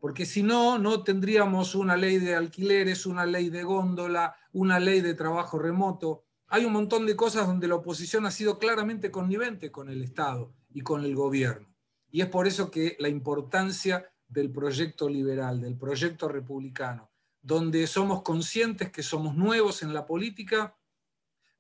[0.05, 5.01] porque si no, no tendríamos una ley de alquileres, una ley de góndola, una ley
[5.01, 6.27] de trabajo remoto.
[6.49, 10.53] Hay un montón de cosas donde la oposición ha sido claramente connivente con el Estado
[10.69, 11.75] y con el gobierno.
[12.11, 18.21] Y es por eso que la importancia del proyecto liberal, del proyecto republicano, donde somos
[18.21, 20.77] conscientes que somos nuevos en la política,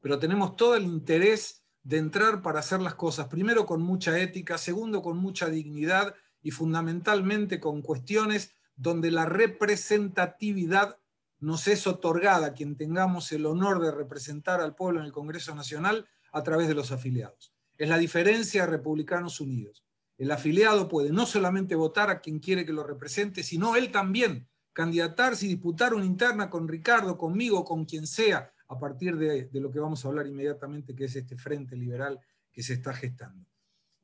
[0.00, 4.59] pero tenemos todo el interés de entrar para hacer las cosas, primero con mucha ética,
[4.59, 11.00] segundo con mucha dignidad y fundamentalmente con cuestiones donde la representatividad
[11.40, 15.54] nos es otorgada a quien tengamos el honor de representar al pueblo en el Congreso
[15.57, 17.52] Nacional a través de los afiliados.
[17.76, 19.85] Es la diferencia de Republicanos Unidos.
[20.16, 24.46] El afiliado puede no solamente votar a quien quiere que lo represente, sino él también
[24.72, 29.70] candidatarse y disputar una interna con Ricardo, conmigo, con quien sea, a partir de, lo
[29.70, 32.20] que vamos a hablar inmediatamente, que es este frente liberal
[32.52, 33.48] que se está gestando.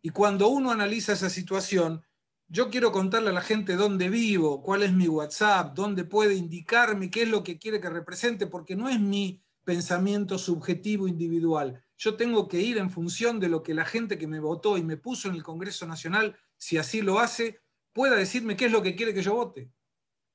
[0.03, 2.03] Y cuando uno analiza esa situación,
[2.51, 7.09] yo quiero contarle a la gente dónde vivo, cuál es mi WhatsApp, dónde puede indicarme
[7.09, 11.81] qué es lo que quiere que represente, porque no es mi pensamiento subjetivo individual.
[11.97, 14.83] Yo tengo que ir en función de lo que la gente que me votó y
[14.83, 17.61] me puso en el Congreso Nacional, si así lo hace,
[17.93, 19.71] pueda decirme qué es lo que quiere que yo vote.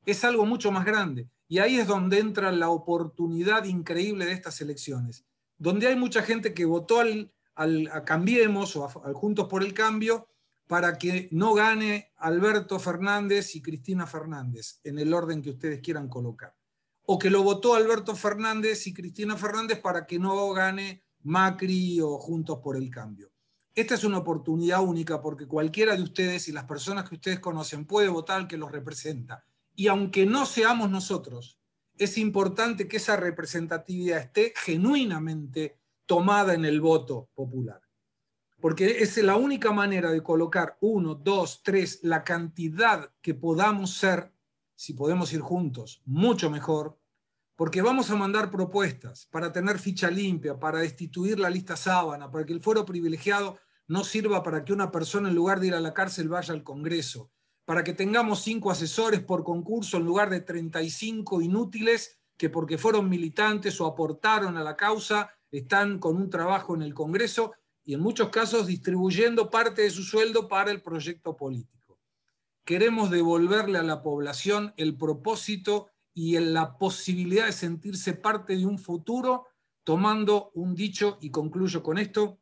[0.05, 1.29] Es algo mucho más grande.
[1.49, 5.25] Y ahí es donde entra la oportunidad increíble de estas elecciones,
[5.57, 10.29] donde hay mucha gente que votó al, a Cambiemos o a, Juntos por el Cambio
[10.67, 16.07] para que no gane Alberto Fernández y Cristina Fernández en el orden que ustedes quieran
[16.07, 16.55] colocar.
[17.05, 22.17] O que lo votó Alberto Fernández y Cristina Fernández para que no gane Macri o
[22.17, 23.31] Juntos por el Cambio.
[23.75, 27.85] Esta es una oportunidad única porque cualquiera de ustedes y las personas que ustedes conocen
[27.85, 31.59] puede votar al que los representa y aunque no seamos nosotros,
[31.97, 37.81] es importante que esa representatividad esté genuinamente tomada en el voto popular.
[38.65, 44.33] Porque es la única manera de colocar uno, dos, tres, la cantidad que podamos ser,
[44.73, 46.97] si podemos ir juntos, mucho mejor,
[47.55, 52.43] porque vamos a mandar propuestas para tener ficha limpia, para destituir la lista sábana, para
[52.43, 55.79] que el fuero privilegiado no sirva para que una persona en lugar de ir a
[55.79, 57.29] la cárcel vaya al Congreso,
[57.65, 63.09] para que tengamos cinco asesores por concurso en lugar de 35 inútiles que porque fueron
[63.09, 67.53] militantes o aportaron a la causa están con un trabajo en el Congreso
[67.85, 71.99] y en muchos casos distribuyendo parte de su sueldo para el proyecto político.
[72.65, 78.79] Queremos devolverle a la población el propósito y la posibilidad de sentirse parte de un
[78.79, 79.45] futuro
[79.83, 82.39] tomando un dicho, y concluyo con esto,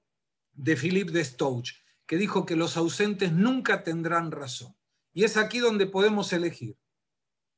[0.53, 1.73] de Philippe de Stouch,
[2.06, 4.73] que dijo que los ausentes nunca tendrán razón.
[5.12, 6.77] Y es aquí donde podemos elegir.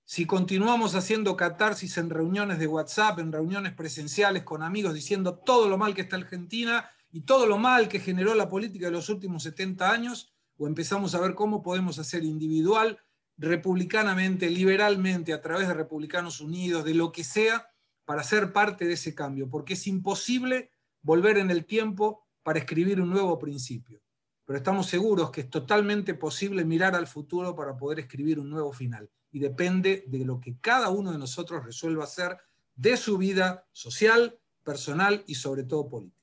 [0.03, 5.69] Si continuamos haciendo catarsis en reuniones de WhatsApp, en reuniones presenciales con amigos, diciendo todo
[5.69, 9.09] lo mal que está Argentina y todo lo mal que generó la política de los
[9.09, 12.99] últimos 70 años, o empezamos a ver cómo podemos hacer individual,
[13.37, 17.69] republicanamente, liberalmente, a través de Republicanos Unidos, de lo que sea,
[18.03, 22.99] para ser parte de ese cambio, porque es imposible volver en el tiempo para escribir
[22.99, 24.01] un nuevo principio
[24.45, 28.71] pero estamos seguros que es totalmente posible mirar al futuro para poder escribir un nuevo
[28.71, 29.09] final.
[29.31, 32.37] Y depende de lo que cada uno de nosotros resuelva hacer
[32.75, 36.14] de su vida social, personal y sobre todo política.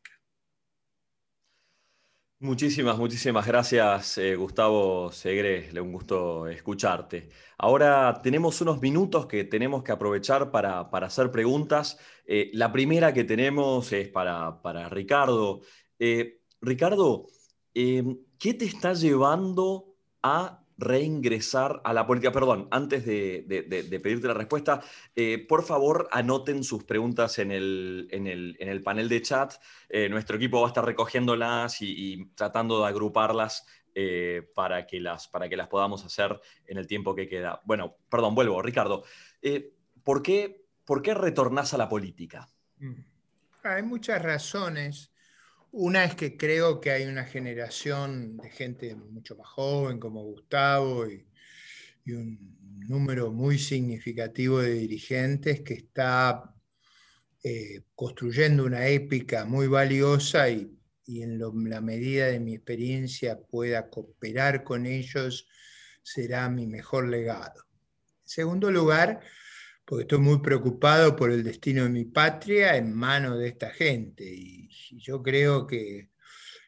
[2.43, 5.71] Muchísimas, muchísimas gracias, eh, Gustavo Segre.
[5.81, 7.29] Un gusto escucharte.
[7.57, 11.99] Ahora tenemos unos minutos que tenemos que aprovechar para, hacer preguntas.
[12.27, 15.61] Eh, la primera que tenemos es para, Ricardo.
[15.99, 17.27] Eh, Ricardo,
[17.75, 22.33] Em, ¿qué te está llevando a reingresar a la política?
[22.33, 23.45] Perdón, antes de,
[24.03, 24.81] pedirte la respuesta,
[25.15, 29.55] eh, por favor anoten sus preguntas en el, panel de chat.
[29.89, 35.29] Eh, nuestro equipo va a estar recogiéndolas y, tratando de agruparlas eh, para, que las,
[35.29, 37.61] para que las podamos hacer en el tiempo que queda.
[37.65, 38.63] Bueno, perdón, vuelvo.
[38.63, 39.05] Ricardo,
[40.03, 42.49] ¿por, qué, ¿por qué retornás a la política?
[42.79, 43.13] Mm.
[43.65, 45.12] Hay muchas razones.
[45.73, 51.07] Una es que creo que hay una generación de gente mucho más joven como Gustavo
[51.09, 51.27] y,
[52.13, 52.59] un
[52.89, 56.55] número muy significativo de dirigentes que está
[57.43, 64.65] eh, construyendo una épica muy valiosa y, en la medida de mi experiencia pueda cooperar
[64.65, 65.49] con ellos,
[66.03, 67.65] será mi mejor legado.
[68.23, 69.21] En segundo lugar,
[69.93, 74.25] porque estoy muy preocupado por el destino de mi patria en manos de esta gente.
[74.25, 74.67] Y,
[74.97, 76.09] yo creo que,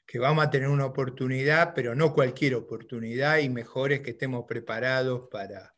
[0.04, 4.44] que vamos a tener una oportunidad, pero no cualquier oportunidad, y mejor es que estemos
[4.46, 5.74] preparados para,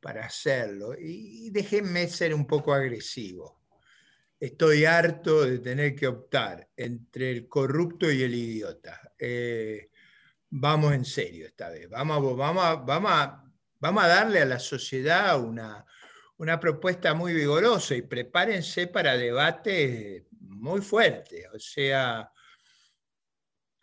[0.00, 0.94] para hacerlo.
[0.96, 3.64] Y, déjenme ser un poco agresivo.
[4.38, 9.12] Estoy harto de tener que optar entre el corrupto y el idiota.
[9.18, 9.90] Eh,
[10.50, 11.88] vamos en serio esta vez.
[11.88, 15.84] Vamos, vamos, vamos, vamos a darle a la sociedad una,
[16.38, 21.46] una propuesta muy vigorosa y prepárense para debates muy fuertes.
[21.54, 22.30] O sea,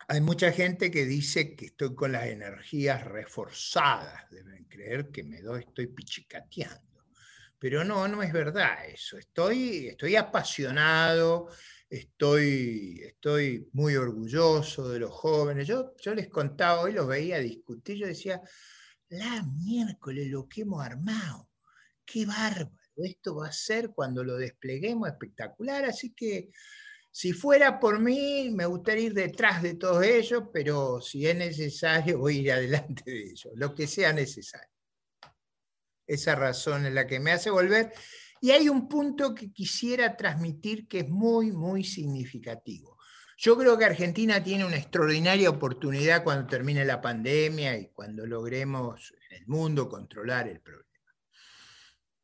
[0.06, 5.40] hay mucha gente que dice que estoy con las energías reforzadas, deben creer que me
[5.42, 6.82] doy, estoy pichicateando.
[7.58, 9.16] Pero no, no es verdad eso.
[9.16, 11.48] Estoy, estoy apasionado,
[11.88, 15.66] estoy, estoy muy orgulloso de los jóvenes.
[15.66, 18.40] Yo, yo les contaba, hoy los veía discutir, yo decía,
[19.08, 21.48] la miércoles lo que hemos armado
[22.04, 26.50] qué bárbaro, esto va a ser cuando lo despleguemos espectacular, así que
[27.10, 32.18] si fuera por mí, me gustaría ir detrás de todos ellos, pero si es necesario,
[32.18, 34.68] voy a ir adelante de ellos, lo que sea necesario.
[36.06, 37.92] Esa razón es la que me hace volver.
[38.40, 42.98] Y hay un punto que quisiera transmitir que es muy, muy significativo.
[43.38, 49.14] Yo creo que Argentina tiene una extraordinaria oportunidad cuando termine la pandemia y cuando logremos
[49.30, 50.93] en el mundo controlar el problema.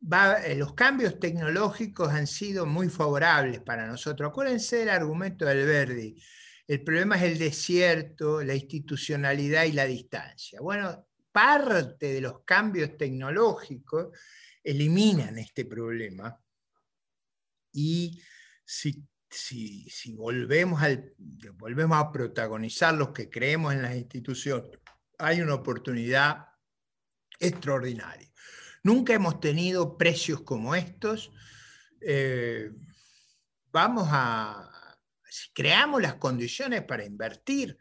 [0.03, 4.31] Eh, los cambios tecnológicos han sido muy favorables para nosotros.
[4.31, 6.17] Acuérdense del argumento del Verdi.
[6.67, 10.61] El problema es el desierto, la institucionalidad y la distancia.
[10.61, 14.17] Bueno, parte de los cambios tecnológicos
[14.63, 16.39] eliminan este problema
[17.73, 18.21] y
[18.65, 19.05] si,
[20.15, 24.71] volvemos a protagonizar los que creemos en las instituciones,
[25.19, 26.47] hay una oportunidad
[27.39, 28.30] extraordinaria.
[28.83, 31.31] Nunca hemos tenido precios como estos.
[32.01, 32.71] Eh,
[33.73, 34.71] vamos a,
[35.29, 37.79] si creamos las condiciones para invertir,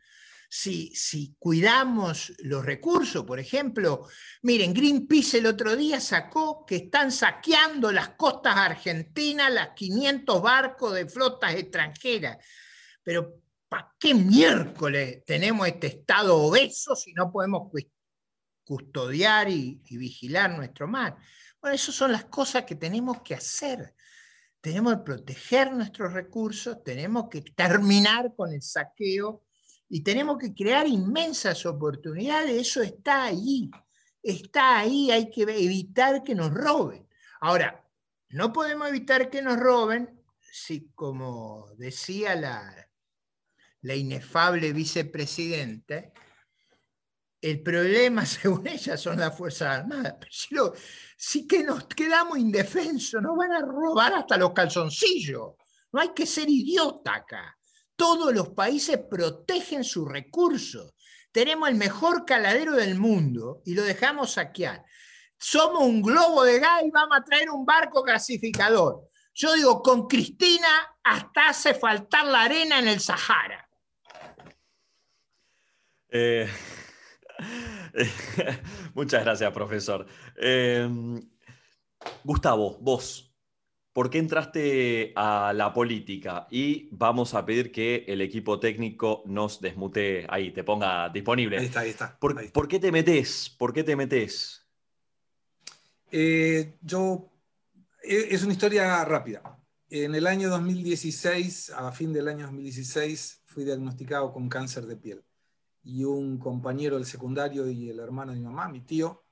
[0.52, 4.08] si, si, cuidamos los recursos, por ejemplo,
[4.42, 10.96] miren, Greenpeace el otro día sacó que están saqueando las costas argentinas, las 500 barcos
[10.96, 12.38] de flotas extranjeras.
[13.04, 17.70] Pero ¿para qué miércoles tenemos este estado obeso si no podemos
[18.70, 21.18] custodiar y, vigilar nuestro mar.
[21.60, 23.96] Bueno, esas son las cosas que tenemos que hacer.
[24.62, 29.44] Tenemos que proteger nuestros recursos, tenemos que terminar con el saqueo
[29.90, 32.62] y tenemos que crear inmensas oportunidades.
[32.62, 33.72] Eso está ahí,
[34.22, 37.08] está ahí, hay que evitar que nos roben.
[37.42, 37.84] Ahora,
[38.30, 42.88] no podemos evitar que nos roben si, como decía la,
[43.82, 46.14] la inefable vicepresidente,
[47.42, 50.16] el problema, según ella, son las Fuerzas Armadas.
[50.50, 50.74] Pero
[51.18, 55.54] si, que nos quedamos indefensos, nos van a robar hasta los calzoncillos.
[55.92, 57.58] No hay que ser idiota acá.
[57.96, 60.94] Todos los países protegen sus recursos.
[61.32, 64.86] Tenemos el mejor caladero del mundo y lo dejamos saquear.
[65.38, 69.10] Somos un globo de gas y vamos a traer un barco clasificador.
[69.34, 70.68] Yo digo, con Cristina
[71.04, 73.70] hasta hace faltar la arena en el Sahara.
[76.10, 76.50] Eh,
[78.94, 80.06] Muchas gracias, profesor.
[80.36, 81.22] Em,
[82.24, 83.36] Gustavo, vos,
[83.94, 86.48] ¿por qué entraste a la política?
[86.50, 91.58] Y vamos a pedir que el equipo técnico nos desmute ahí, te ponga disponible.
[91.58, 92.18] Ahí está, ahí está.
[92.20, 93.50] ¿Por, qué te metes?
[93.58, 94.66] ¿Por qué te metes?
[96.12, 97.32] Eh, yo,
[98.04, 99.56] e, es una historia rápida.
[99.92, 105.24] En el año 2016, a fin del año 2016, fui diagnosticado con cáncer de piel
[105.90, 109.24] y un compañero del secundario y el hermano de mi mamá, mi tío,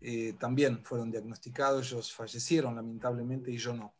[0.00, 3.94] eh, también fueron diagnosticados, ellos fallecieron lamentablemente y yo no.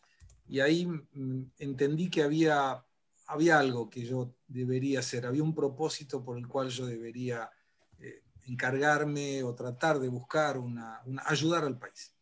[0.49, 2.83] Y ahí mm, entendí que había,
[3.27, 7.51] había algo que yo debería hacer, había un propósito por el cual yo debería
[7.99, 12.14] eh, encargarme o tratar de buscar una, ayudar al país.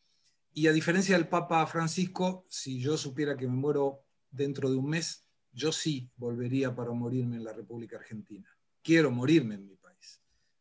[0.52, 4.88] Y a diferencia del Papa Francisco, si yo supiera que me muero dentro de un
[4.88, 8.48] mes, yo sí volvería para morirme en la República Argentina.
[8.82, 9.73] Quiero morirme en mi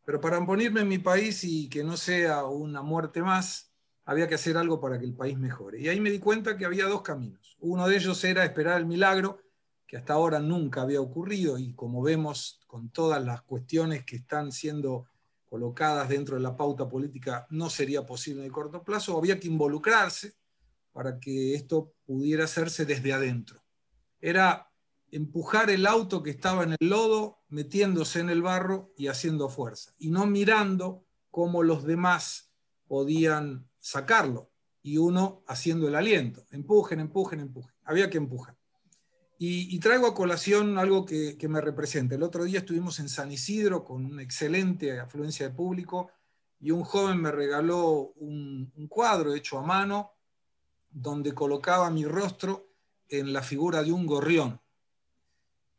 [0.05, 3.71] pero para morirme en mi país y que no sea una muerte más,
[4.05, 5.79] había que hacer algo para que el país mejore.
[5.79, 7.55] Y ahí me di cuenta que había dos caminos.
[7.59, 9.39] Uno de ellos era esperar el milagro,
[9.87, 14.51] que hasta ahora nunca había ocurrido y como vemos con todas las cuestiones que están
[14.51, 15.07] siendo
[15.45, 19.47] colocadas dentro de la pauta política, no sería posible en el corto plazo, había que
[19.47, 20.33] involucrarse
[20.91, 23.61] para que esto pudiera hacerse desde adentro.
[24.19, 24.67] Era
[25.15, 29.93] empujar el auto que estaba en el lodo, metiéndose en el barro y haciendo fuerza,
[29.99, 32.51] y no mirando cómo los demás
[32.87, 34.49] podían sacarlo,
[34.81, 37.73] y uno haciendo el aliento, empujen, empujen, empujen.
[37.85, 38.57] Había que empujar.
[39.45, 42.15] Y, traigo a colación algo que, me representa.
[42.15, 46.11] El otro día estuvimos en San Isidro con una excelente afluencia de público
[46.61, 50.13] y un joven me regaló un, cuadro hecho a mano
[50.89, 52.69] donde colocaba mi rostro
[53.09, 54.61] en la figura de un gorrión.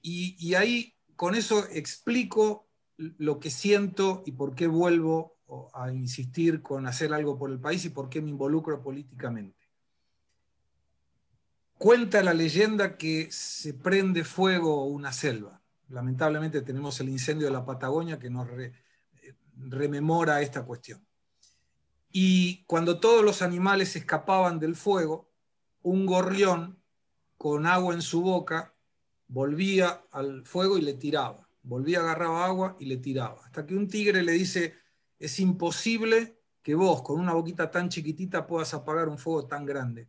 [0.06, 5.38] Y, ahí con eso explico lo que siento y por qué vuelvo
[5.72, 9.66] a insistir con hacer algo por el país y por qué me involucro políticamente.
[11.78, 15.62] Cuenta la leyenda que se prende fuego una selva.
[15.88, 18.46] Lamentablemente tenemos el incendio de la Patagonia que nos
[19.56, 21.02] rememora esta cuestión.
[22.10, 25.30] Y cuando todos los animales escapaban del fuego,
[25.80, 26.78] un gorrión
[27.38, 28.73] con agua en su boca
[29.28, 31.48] volvía al fuego y le tiraba.
[31.62, 33.44] Volvía, agarraba agua y le tiraba.
[33.44, 34.74] Hasta que un tigre le dice,
[35.18, 40.08] es imposible que vos con una boquita tan chiquitita puedas apagar un fuego tan grande.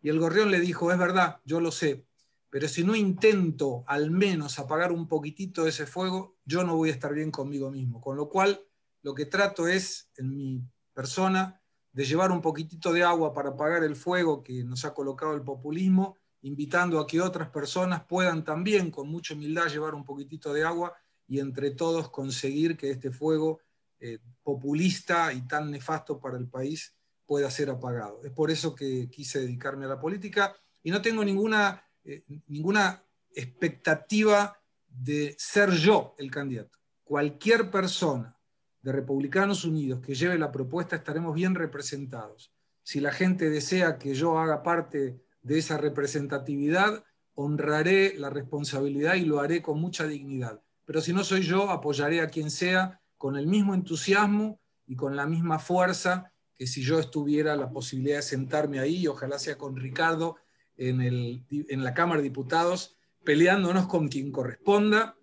[0.00, 2.06] Y el gorrión le dijo, es verdad, yo lo sé,
[2.52, 6.92] pero si no intento al menos apagar un poquitito ese fuego, yo no voy a
[6.92, 7.98] estar bien conmigo mismo.
[7.98, 8.60] Con lo cual,
[9.00, 13.84] lo que trato es, en mi persona, de llevar un poquitito de agua para apagar
[13.84, 18.90] el fuego que nos ha colocado el populismo, invitando a que otras personas puedan también,
[18.90, 20.94] con mucha humildad, llevar un poquitito de agua
[21.26, 23.60] y entre todos conseguir que este fuego
[24.00, 28.20] eh, populista y tan nefasto para el país pueda ser apagado.
[28.24, 33.02] Es por eso que quise dedicarme a la política y no tengo ninguna, eh, ninguna
[33.34, 36.78] expectativa de ser yo el candidato.
[37.04, 38.36] Cualquier persona
[38.82, 42.52] de Republicanos Unidos que lleve la propuesta estaremos bien representados.
[42.82, 49.24] Si la gente desea que yo haga parte de esa representatividad, honraré la responsabilidad y
[49.24, 50.60] lo haré con mucha dignidad.
[50.84, 55.16] Pero si no soy yo, apoyaré a quien sea con el mismo entusiasmo y con
[55.16, 59.76] la misma fuerza que si yo estuviera la posibilidad de sentarme ahí, ojalá sea con
[59.76, 60.36] Ricardo,
[60.76, 65.16] en, el, en la Cámara de Diputados, peleándonos con quien corresponda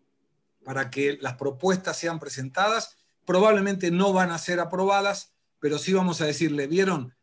[0.63, 2.97] para que las propuestas sean presentadas.
[3.25, 7.15] Probablemente no van a ser aprobadas, pero sí vamos a decirle, ¿vieron?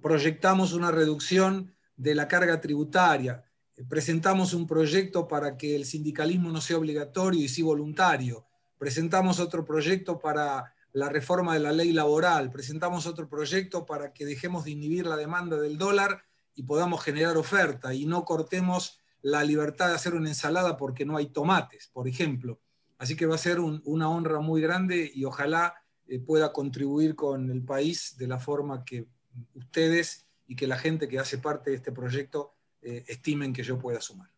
[0.00, 3.44] Proyectamos una reducción de la carga tributaria,
[3.86, 8.46] presentamos un proyecto para que el sindicalismo no sea obligatorio y sí voluntario,
[8.78, 14.24] presentamos otro proyecto para la reforma de la ley laboral, presentamos otro proyecto para que
[14.24, 16.22] dejemos de inhibir la demanda del dólar
[16.54, 21.18] y podamos generar oferta y no cortemos la libertad de hacer una ensalada porque no
[21.18, 22.58] hay tomates, por ejemplo.
[22.96, 25.74] Así que va a ser una honra muy grande y ojalá
[26.08, 29.06] eh, pueda contribuir con el país de la forma que
[29.54, 33.78] ustedes y que la gente que hace parte de este proyecto eh, estimen que yo
[33.78, 34.28] pueda sumar.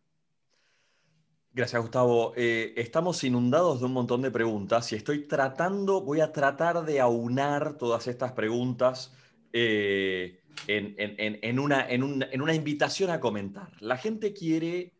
[1.51, 2.33] Gracias, Gustavo.
[2.35, 6.99] Eh, estamos inundados de un montón de preguntas y estoy tratando, voy a tratar de
[6.99, 9.11] aunar todas estas preguntas
[9.51, 13.71] eh, en, una, invitación a comentar.
[13.81, 14.93] La gente quiere,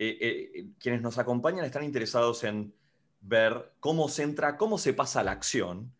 [0.00, 2.74] eh, quienes nos acompañan están interesados en
[3.20, 5.94] ver cómo se entra, cómo se pasa la acción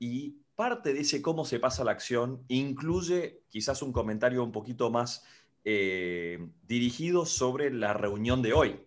[0.00, 4.90] y parte de ese cómo se pasa la acción incluye quizás un comentario un poquito
[4.90, 5.24] más
[5.64, 8.80] dirigido sobre la reunión de hoy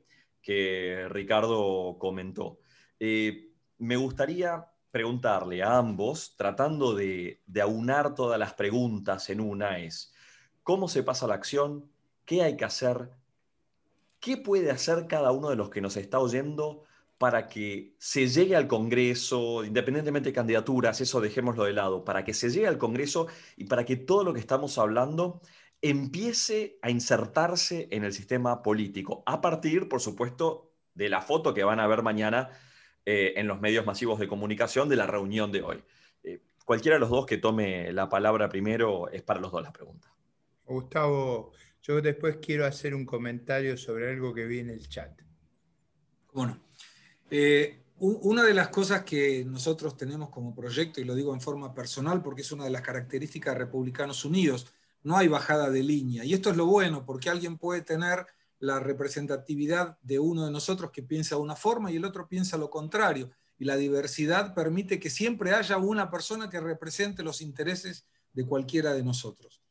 [0.45, 2.59] que Ricardo comentó.
[2.99, 3.49] Eh,
[3.79, 10.13] me gustaría preguntarle a ambos, tratando de, aunar todas las preguntas en una, es
[10.61, 11.89] cómo se pasa la acción,
[12.25, 13.09] qué hay que hacer,
[14.19, 16.83] qué puede hacer cada uno de los que nos está oyendo
[17.25, 22.35] para que se llegue al Congreso, independientemente de candidaturas, eso dejémoslo de lado, para que
[22.35, 23.25] se llegue al Congreso
[23.57, 25.41] y para que todo lo que estamos hablando
[25.81, 31.63] empiece a insertarse en el sistema político, a partir, por supuesto, de la foto que
[31.63, 32.51] van a ver mañana
[33.07, 35.83] eh, en los medios masivos de comunicación de la reunión de hoy.
[36.21, 39.73] Eh, cualquiera de los dos que tome la palabra primero es para los dos la
[39.73, 40.13] pregunta.
[40.63, 45.25] Gustavo, yo después quiero hacer un comentario sobre algo que vi en el chat.
[46.35, 46.59] Bueno,
[47.29, 51.73] eh, una de las cosas que nosotros tenemos como proyecto, y lo digo en forma
[51.73, 54.67] personal porque es una de las características de Republicanos Unidos,
[55.03, 56.25] no hay bajada de línea.
[56.25, 58.25] Y esto es lo bueno, porque alguien puede tener
[58.59, 62.69] la representatividad de uno de nosotros que piensa una forma y el otro piensa lo
[62.69, 63.29] contrario.
[63.57, 68.93] Y la diversidad permite que siempre haya una persona que represente los intereses de cualquiera
[68.93, 69.61] de nosotros.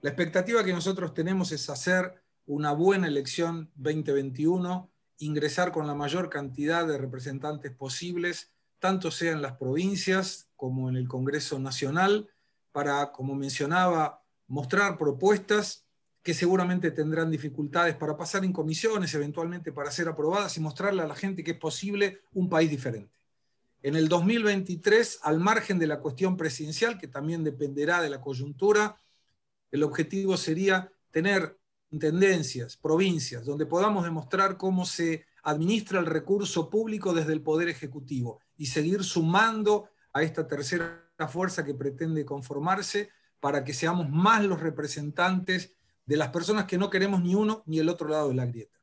[0.00, 4.91] La expectativa que nosotros tenemos es hacer una buena elección 2021,
[5.24, 10.96] ingresar con la mayor cantidad de representantes posibles, tanto sea en las provincias como en
[10.96, 12.28] el Congreso Nacional,
[12.72, 15.86] para, como mencionaba, mostrar propuestas
[16.22, 21.06] que seguramente tendrán dificultades para pasar en comisiones, eventualmente para ser aprobadas y mostrarle a
[21.06, 23.18] la gente que es posible un país diferente.
[23.82, 28.96] En el 2023, al margen de la cuestión presidencial, que también dependerá de la coyuntura,
[29.72, 31.58] el objetivo sería tener
[31.92, 38.40] intendencias, provincias, donde podamos demostrar cómo se administra el recurso público desde el Poder Ejecutivo
[38.56, 44.60] y seguir sumando a esta tercera fuerza que pretende conformarse para que seamos más los
[44.60, 45.74] representantes
[46.06, 48.78] de las personas que no queremos ni uno ni el otro lado de la grieta.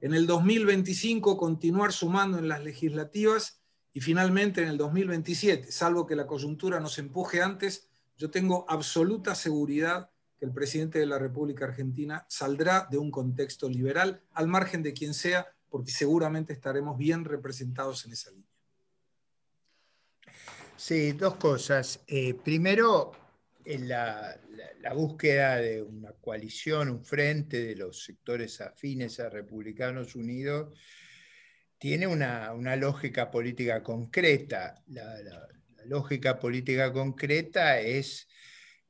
[0.00, 3.60] En el 2025 continuar sumando en las legislativas
[3.92, 9.34] y finalmente en el 2027, salvo que la coyuntura nos empuje antes, yo tengo absoluta
[9.34, 14.82] seguridad que el presidente de la República Argentina saldrá de un contexto liberal, al margen
[14.82, 18.48] de quien sea, porque seguramente estaremos bien representados en esa línea.
[20.76, 22.00] Sí, dos cosas.
[22.06, 23.12] Eh, primero,
[23.76, 24.38] la,
[24.94, 30.78] búsqueda de una coalición, un frente de los sectores afines a Republicanos Unidos,
[31.78, 34.82] tiene una, lógica política concreta.
[34.86, 35.48] La,
[35.84, 38.28] lógica política concreta es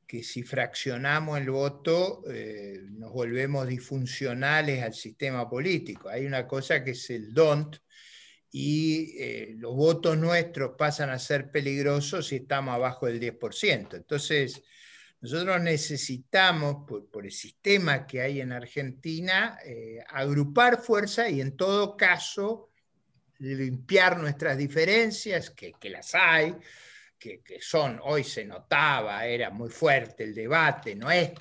[0.09, 6.09] que si fraccionamos el voto eh, nos volvemos disfuncionales al sistema político.
[6.09, 7.77] Hay una cosa que es el don't
[8.49, 13.97] y eh, los votos nuestros pasan a ser peligrosos si estamos abajo del 10%.
[13.97, 14.63] Entonces,
[15.21, 21.95] nosotros necesitamos, por, el sistema que hay en Argentina, eh, agrupar fuerza y en todo
[21.95, 22.71] caso
[23.37, 26.55] limpiar nuestras diferencias, que, que las hay,
[27.19, 31.31] que, son, hoy se notaba, era muy fuerte el debate, no es,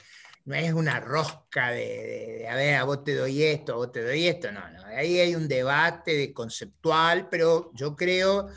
[0.45, 4.03] no es una rosca de, a ver, a vos te doy esto, a vos te
[4.03, 8.49] doy esto, no, no, ahí hay un debate de conceptual, pero yo creo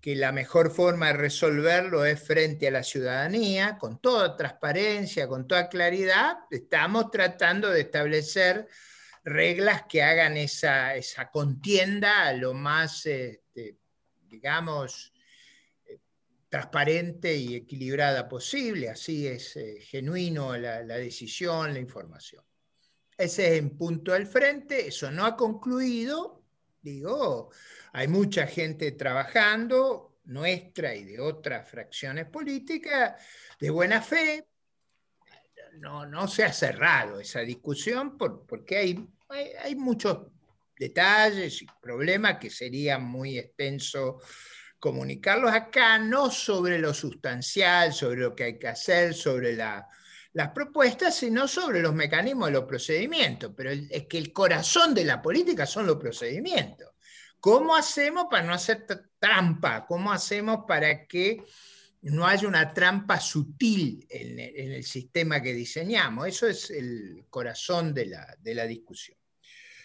[0.00, 5.48] que la mejor forma de resolverlo es frente a la ciudadanía, con toda transparencia, con
[5.48, 8.68] toda claridad, estamos tratando de establecer
[9.24, 13.78] reglas que hagan esa, esa contienda lo más, este,
[14.28, 15.13] digamos,
[16.54, 22.44] transparente y equilibrada posible, así es eh, genuino la, decisión, la información.
[23.18, 26.44] Ese es en punto del frente, eso no ha concluido,
[26.80, 27.50] digo,
[27.92, 33.20] hay mucha gente trabajando, nuestra y de otras fracciones políticas,
[33.58, 34.46] de buena fe,
[35.80, 39.08] no, no se ha cerrado esa discusión porque hay,
[39.60, 40.28] hay, muchos
[40.78, 44.20] detalles y problemas que serían muy extenso
[44.84, 51.16] comunicarlos acá, no sobre lo sustancial, sobre lo que hay que hacer, sobre las propuestas,
[51.16, 53.52] sino sobre los mecanismos de los procedimientos.
[53.56, 56.90] Pero es que el corazón de la política son los procedimientos.
[57.40, 58.84] ¿Cómo hacemos para no hacer
[59.18, 59.86] trampa?
[59.86, 61.42] ¿Cómo hacemos para que
[62.02, 66.28] no haya una trampa sutil en, el sistema que diseñamos?
[66.28, 69.16] Eso es el corazón de la, de la discusión.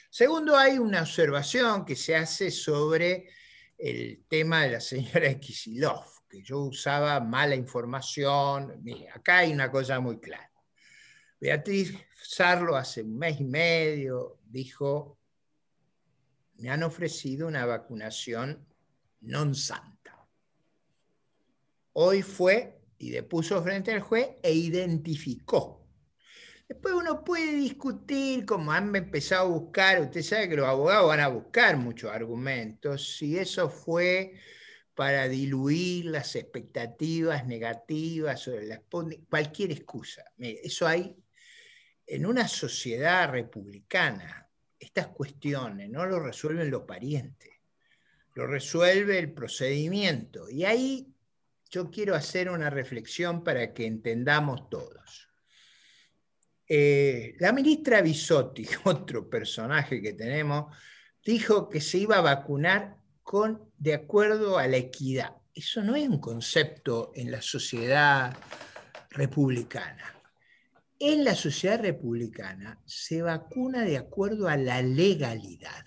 [0.10, 3.30] Segundo, hay una observación que se hace sobre
[3.80, 8.84] el tema de la señora Kisilov, que yo usaba mala información.
[9.14, 10.52] Acá hay una cosa muy clara.
[11.40, 15.18] Beatriz Sarlo hace un mes y medio dijo,
[16.58, 18.68] me han ofrecido una vacunación
[19.22, 20.28] non santa.
[21.94, 25.79] Hoy fue y le puso frente al juez e identificó
[26.70, 31.20] Después uno puede discutir, como han empezado a buscar, usted sabe que los abogados van
[31.20, 34.36] a buscar muchos argumentos, si eso fue
[34.94, 38.84] para diluir las expectativas negativas sobre la
[39.28, 40.24] cualquier excusa.
[40.38, 41.18] Eso hay
[42.06, 44.48] en una sociedad republicana.
[44.80, 47.50] Estas cuestiones no lo resuelven los parientes,
[48.36, 50.48] lo resuelve el procedimiento.
[50.48, 51.16] Y ahí
[51.72, 55.29] yo quiero hacer una reflexión para que entendamos todos.
[56.72, 60.76] Eh, la ministra Bisotti, otro personaje que tenemos,
[61.26, 65.36] dijo que se iba a vacunar con, de acuerdo a la equidad.
[65.52, 68.38] Eso no es un concepto en la sociedad
[69.10, 70.16] republicana.
[71.00, 75.86] En la sociedad republicana se vacuna de acuerdo a la legalidad.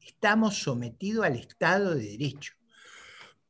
[0.00, 2.54] Estamos sometidos al Estado de Derecho.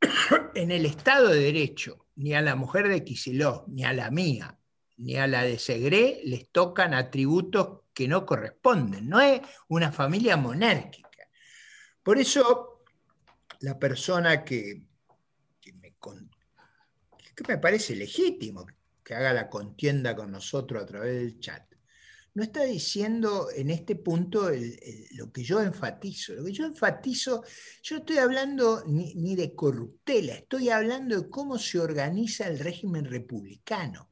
[0.55, 4.58] en el Estado de Derecho, ni a la mujer de Quisiló, ni a la mía,
[4.99, 9.09] ni a la de Segre les tocan atributos que no corresponden.
[9.09, 11.09] No es una familia monárquica.
[12.03, 12.85] Por eso,
[13.61, 14.83] la persona que,
[15.75, 15.95] me,
[17.35, 18.67] que me parece legítimo
[19.03, 21.69] que haga la contienda con nosotros a través del chat,
[22.35, 24.49] no está diciendo en este punto
[25.17, 26.35] lo que yo enfatizo.
[26.35, 27.43] Lo que yo enfatizo,
[27.83, 34.08] yo estoy hablando ni, de corruptela, estoy hablando de cómo se organiza el régimen republicano.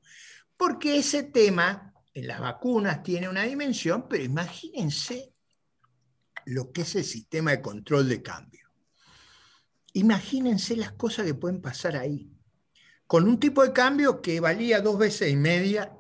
[0.57, 5.35] Porque ese tema en las vacunas tiene una dimensión, pero imagínense
[6.47, 8.71] lo que es el sistema de control de cambio.
[9.93, 12.31] Imagínense las cosas que pueden pasar ahí.
[13.07, 15.93] Con un tipo de cambio que valía dos veces y media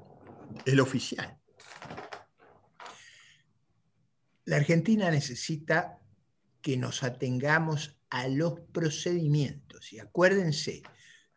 [0.64, 1.38] el oficial.
[4.44, 5.98] La Argentina necesita
[6.62, 9.92] que nos atengamos a los procedimientos.
[9.92, 10.82] Y acuérdense,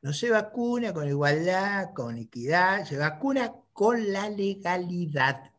[0.02, 5.52] no se vacuna con igualdad, con equidad, se vacuna con la legalidad.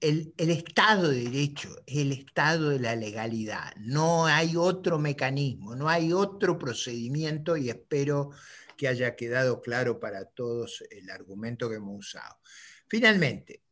[0.00, 3.74] El, Estado de Derecho es el Estado de la legalidad.
[3.78, 8.30] No hay otro mecanismo, no hay otro procedimiento y espero
[8.76, 12.38] que haya quedado claro para todos el argumento que hemos usado.
[12.86, 13.62] Finalmente,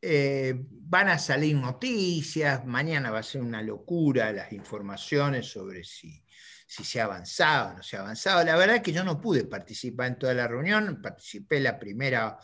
[0.00, 6.23] eh, van a salir noticias, mañana va a ser una locura las informaciones sobre si,
[6.66, 8.44] si se ha avanzado o no se ha avanzado.
[8.44, 12.38] La verdad es que yo no pude participar en toda la reunión, participé la primera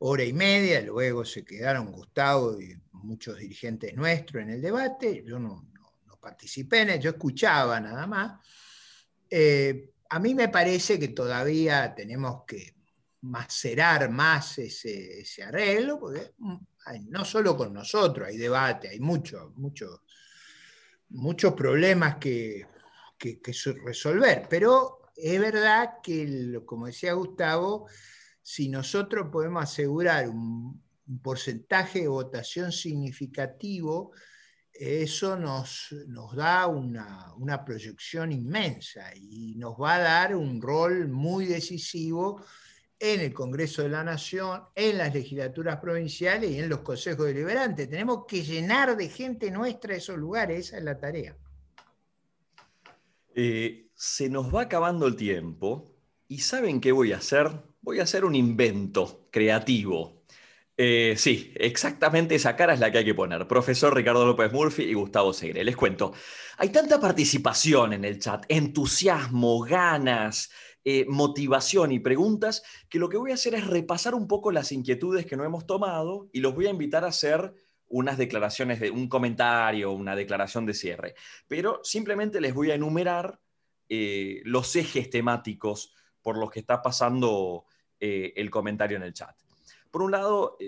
[0.00, 5.38] hora y media, luego se quedaron Gustavo y muchos dirigentes nuestros en el debate, yo
[5.38, 5.68] no,
[6.20, 8.40] participé en yo escuchaba nada más.
[9.28, 12.74] Eh, a mí me parece que todavía tenemos que
[13.22, 16.56] macerar más ese, ese arreglo, porque mm,
[17.08, 20.00] no solo con nosotros, hay debate, hay muchos, muchos,
[21.10, 22.66] muchos problemas que,
[23.18, 23.40] que,
[23.84, 27.86] resolver, pero es verdad que, como decía Gustavo,
[28.42, 30.82] si nosotros podemos asegurar un,
[31.22, 34.12] porcentaje de votación significativo,
[34.72, 41.08] eso nos, nos da una, una, proyección inmensa y nos va a dar un rol
[41.08, 42.42] muy decisivo
[42.98, 47.90] en el Congreso de la Nación, en las legislaturas provinciales y en los consejos deliberantes.
[47.90, 51.36] Tenemos que llenar de gente nuestra esos lugares, esa es la tarea.
[53.34, 55.96] Eh, se nos va acabando el tiempo
[56.28, 57.50] y ¿saben qué voy a hacer?
[57.80, 60.24] Voy a hacer un invento creativo.
[60.76, 63.46] Eh, sí, exactamente esa cara es la que hay que poner.
[63.46, 65.64] Profesor Ricardo López Murphy y Gustavo Segre.
[65.64, 66.12] Les cuento,
[66.58, 70.50] hay tanta participación en el chat, entusiasmo, ganas,
[70.84, 74.72] eh, motivación y preguntas, que lo que voy a hacer es repasar un poco las
[74.72, 77.54] inquietudes que no hemos tomado y los voy a invitar a hacer
[77.94, 81.14] unas declaraciones de un comentario, una declaración de cierre.
[81.46, 83.40] Pero simplemente les voy a enumerar
[83.88, 87.66] eh, los ejes temáticos por los que está pasando
[88.00, 89.36] eh, el comentario en el chat.
[89.90, 90.58] Por un lado,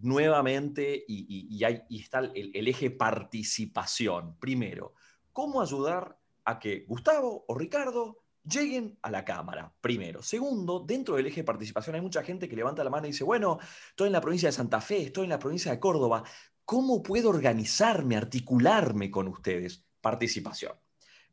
[0.00, 4.36] nuevamente, y, está el eje participación.
[4.40, 4.94] Primero,
[5.32, 10.22] ¿cómo ayudar a que Gustavo o Ricardo lleguen a la Cámara, primero.
[10.22, 13.58] Segundo, dentro del eje participación hay mucha gente que levanta la mano y dice, bueno,
[13.90, 16.24] estoy en la provincia de Santa Fe, estoy en la provincia de Córdoba,
[16.64, 19.84] ¿cómo puedo organizarme, articularme con ustedes?
[20.00, 20.72] Participación.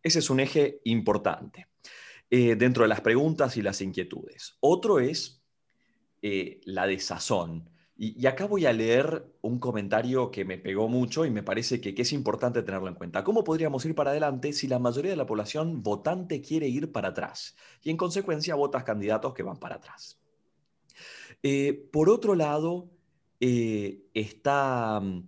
[0.01, 1.67] Ese es un eje importante
[2.29, 4.55] eh, dentro de las preguntas y las inquietudes.
[4.59, 5.41] Otro es
[6.21, 7.69] eh, la desazón.
[8.01, 11.93] Y, acá voy a leer un comentario que me pegó mucho y me parece que,
[11.97, 13.25] es importante tenerlo en cuenta.
[13.25, 17.09] ¿Cómo podríamos ir para adelante si la mayoría de la población votante quiere ir para
[17.09, 17.57] atrás?
[17.83, 20.17] Y en consecuencia votas candidatos que van para atrás.
[21.43, 22.89] Eh, por otro lado,
[23.39, 25.27] eh, está, mm,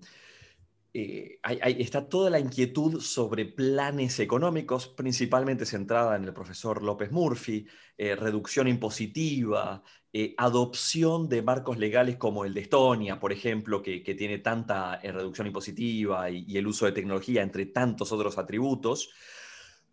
[0.93, 1.39] eh,
[1.79, 8.67] está toda la inquietud sobre planes económicos, principalmente centrada en el profesor López Murphy, reducción
[8.67, 9.83] impositiva,
[10.13, 15.09] eh, adopción de marcos legales como el de Estonia, por ejemplo, que, tiene tanta eh,
[15.09, 19.09] reducción impositiva y, el uso de tecnología, entre tantos otros atributos.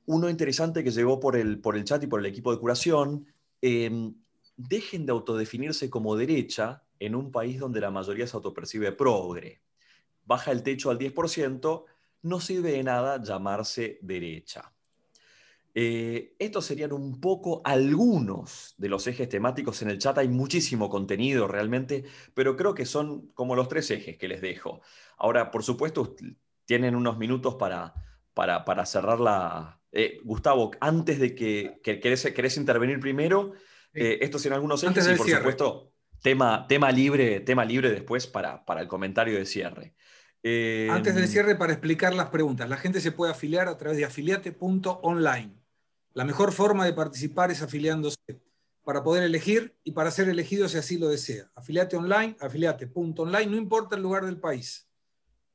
[0.06, 3.26] Uno interesante que llegó por el, por el chat y por el equipo de curación,
[3.60, 4.14] em,
[4.56, 9.62] dejen de autodefinirse como derecha en un país donde la mayoría se autopercibe progre.
[10.24, 11.84] Baja el techo al 10%,
[12.22, 14.72] no sirve de nada llamarse derecha.
[15.74, 20.18] Eh, estos serían un poco algunos de los ejes temáticos en el chat.
[20.18, 24.80] Hay muchísimo contenido realmente, pero creo que son como los tres ejes que les dejo.
[25.16, 26.16] Ahora, por supuesto,
[26.64, 27.94] tienen unos minutos para,
[28.34, 29.80] para, cerrar la...
[29.92, 33.52] Eh, Gustavo, antes de que, querés, intervenir primero,
[33.94, 35.92] eh, estos en algunos ejes y por supuesto
[36.22, 39.94] tema, tema, libre, tema libre después para, para el comentario de cierre.
[40.90, 44.04] Antes del cierre, para explicar las preguntas, la gente se puede afiliar a través de
[44.04, 45.54] afiliate.online.
[46.14, 48.16] La mejor forma de participar es afiliándose
[48.84, 51.50] para poder elegir y para ser elegido si así lo desea.
[51.54, 54.88] Afiliate online, afiliate.online, no importa el lugar del país.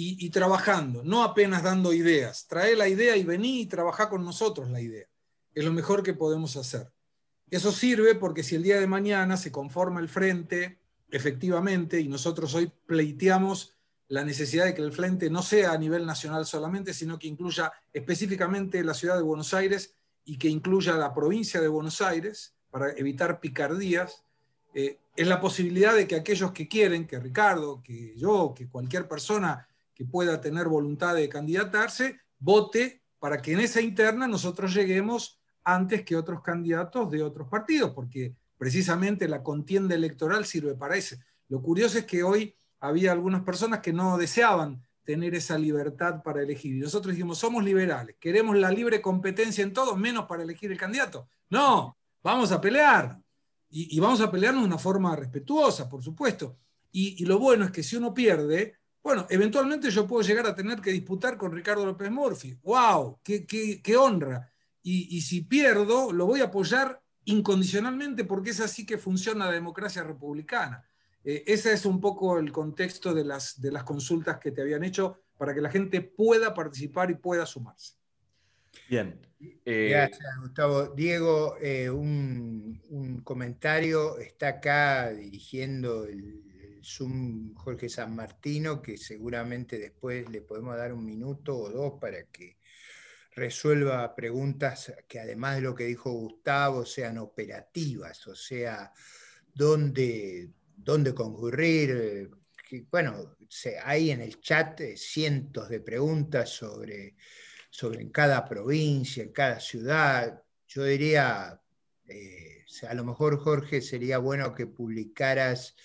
[0.00, 2.46] y, trabajando, no apenas dando ideas.
[2.46, 5.08] Trae la idea y vení y trabajá con nosotros la idea.
[5.52, 6.92] Es lo mejor que podemos hacer.
[7.50, 10.78] Eso sirve porque si el día de mañana se conforma el frente,
[11.10, 13.74] efectivamente, y nosotros hoy pleiteamos
[14.06, 17.72] la necesidad de que el frente no sea a nivel nacional solamente, sino que incluya
[17.92, 22.92] específicamente la ciudad de Buenos Aires y que incluya la provincia de Buenos Aires para
[22.92, 24.22] evitar picardías,
[24.74, 29.08] eh, es la posibilidad de que aquellos que quieren, que Ricardo, que yo, que cualquier
[29.08, 29.66] persona
[29.98, 36.04] que pueda tener voluntad de candidatarse, vote para que en esa interna nosotros lleguemos antes
[36.04, 41.16] que otros candidatos de otros partidos, porque precisamente la contienda electoral sirve para eso.
[41.48, 46.42] Lo curioso es que hoy había algunas personas que no deseaban tener esa libertad para
[46.42, 46.76] elegir.
[46.76, 50.78] Y nosotros dijimos, somos liberales, queremos la libre competencia en todo, menos para elegir el
[50.78, 51.28] candidato.
[51.50, 53.18] No, vamos a pelear.
[53.70, 56.56] Y, vamos a pelearnos de una forma respetuosa, por supuesto.
[56.92, 60.80] Y, lo bueno es que si uno pierde, bueno, eventualmente yo puedo llegar a tener
[60.80, 62.58] que disputar con Ricardo López Murphy.
[62.62, 63.20] ¡Wow!
[63.22, 64.50] ¡Qué, qué, honra!
[64.82, 69.52] Y, y si pierdo, lo voy a apoyar incondicionalmente porque es así que funciona la
[69.52, 70.84] democracia republicana.
[71.24, 74.84] Eh, ese es un poco el contexto de las, de las consultas que te habían
[74.84, 77.94] hecho para que la gente pueda participar y pueda sumarse.
[78.88, 79.20] Bien.
[79.64, 80.88] Eh, Gracias, Gustavo.
[80.94, 84.18] Diego, eh, un, comentario.
[84.18, 86.42] Está acá dirigiendo el,
[87.54, 92.58] Jorge San Martino, que seguramente después le podemos dar un minuto o dos para que
[93.38, 98.92] resuelva preguntas que además de lo que dijo Gustavo sean operativas, o sea,
[99.54, 102.30] dónde, dónde concurrir.
[102.90, 103.36] bueno,
[103.84, 107.16] hay en el chat eh, cientos de preguntas sobre,
[107.70, 110.42] sobre en cada provincia, en cada ciudad.
[110.66, 111.60] Yo diría,
[112.06, 115.76] eh, a lo mejor Jorge sería bueno que publicaras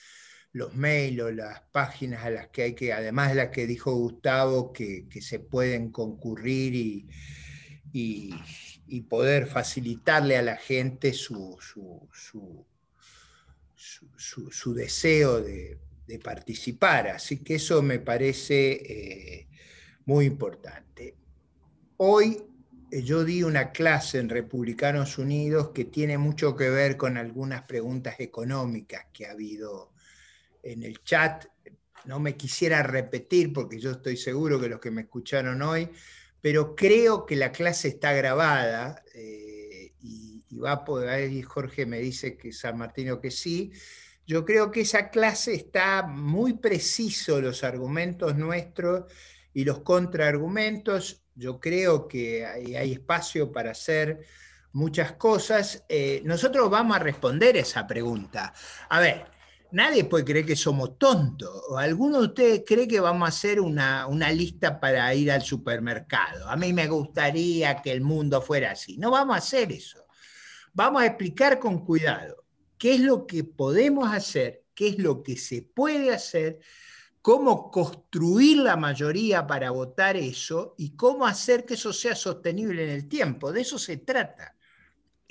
[0.53, 3.93] los mails o las páginas a las que hay que, además de las que dijo
[3.93, 7.07] Gustavo, que, se pueden concurrir y,
[7.91, 12.07] y, poder facilitarle a la gente su, su,
[14.75, 15.79] deseo de,
[16.23, 17.07] participar.
[17.07, 19.47] Así que eso me parece eh,
[20.05, 21.15] muy importante.
[21.97, 22.43] Hoy
[22.91, 27.63] eh, yo di una clase en Republicanos Unidos que tiene mucho que ver con algunas
[27.63, 29.92] preguntas económicas que ha habido
[30.63, 31.45] en el chat.
[32.05, 35.89] No me quisiera repetir porque yo estoy seguro que los que me escucharon hoy,
[36.41, 41.99] pero creo que la clase está grabada eh, y, va a poder, y Jorge me
[41.99, 43.71] dice que San Martino que sí,
[44.25, 49.11] yo creo que esa clase está muy preciso los argumentos nuestros
[49.53, 51.23] y los contraargumentos.
[51.35, 54.25] Yo creo que hay, espacio para hacer
[54.71, 55.83] muchas cosas.
[55.89, 58.53] Eh, nosotros vamos a responder esa pregunta.
[58.89, 59.25] A ver,
[59.73, 61.49] nadie puede creer que somos tontos.
[61.69, 65.41] ¿O alguno de ustedes cree que vamos a hacer una, una, lista para ir al
[65.41, 66.49] supermercado?
[66.49, 68.97] A mí me gustaría que el mundo fuera así.
[68.97, 70.05] No vamos a hacer eso.
[70.73, 72.45] Vamos a explicar con cuidado
[72.77, 76.59] qué es lo que podemos hacer, qué es lo que se puede hacer,
[77.21, 82.89] cómo construir la mayoría para votar eso y cómo hacer que eso sea sostenible en
[82.89, 83.51] el tiempo.
[83.51, 84.52] De eso se trata.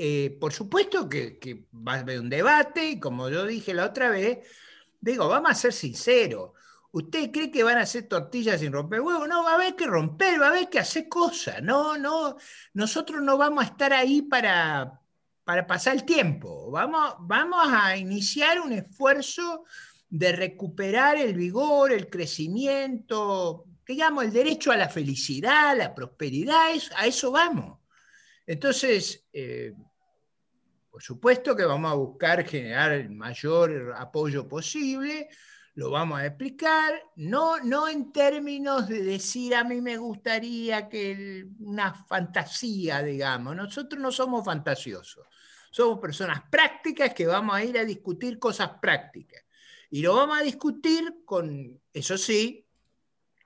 [0.05, 4.11] Eh, por supuesto que, va a haber un debate y como yo dije la otra
[4.11, 4.41] vez,
[5.01, 6.51] digo, vamos a ser sinceros.
[6.91, 9.29] ¿Usted cree que van a hacer tortillas sin romper huevos?
[9.29, 11.63] No, va a haber que romper, va a haber que hacer cosas.
[11.63, 12.37] No, no,
[12.75, 15.01] nosotros no vamos a estar ahí para,
[15.45, 16.73] para pasar el tiempo.
[16.73, 19.67] Vamos, vamos a iniciar un esfuerzo
[20.09, 26.73] de recuperar el vigor, el crecimiento, digamos, el derecho a la felicidad, a la prosperidad,
[26.97, 27.79] a eso vamos.
[28.45, 29.73] Entonces, eh,
[30.93, 35.31] por supuesto que vamos a buscar generar el mayor apoyo posible,
[35.73, 41.47] lo vamos a explicar, no, no en términos de decir a mí me gustaría que
[41.61, 45.27] una fantasía, digamos, nosotros no somos fantasiosos,
[45.71, 49.43] somos personas prácticas que vamos a ir a discutir cosas prácticas.
[49.89, 52.67] Y lo vamos a discutir con, eso sí,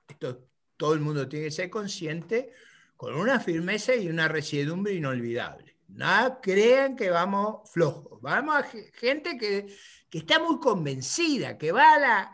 [0.05, 2.51] esto todo el mundo tiene que ser consciente,
[2.97, 5.66] con una firmeza y una resiedumbre inolvidable.
[5.87, 8.63] No crean que vamos flojos, vamos a
[8.93, 9.67] gente que,
[10.11, 12.31] está muy convencida, que va, a la,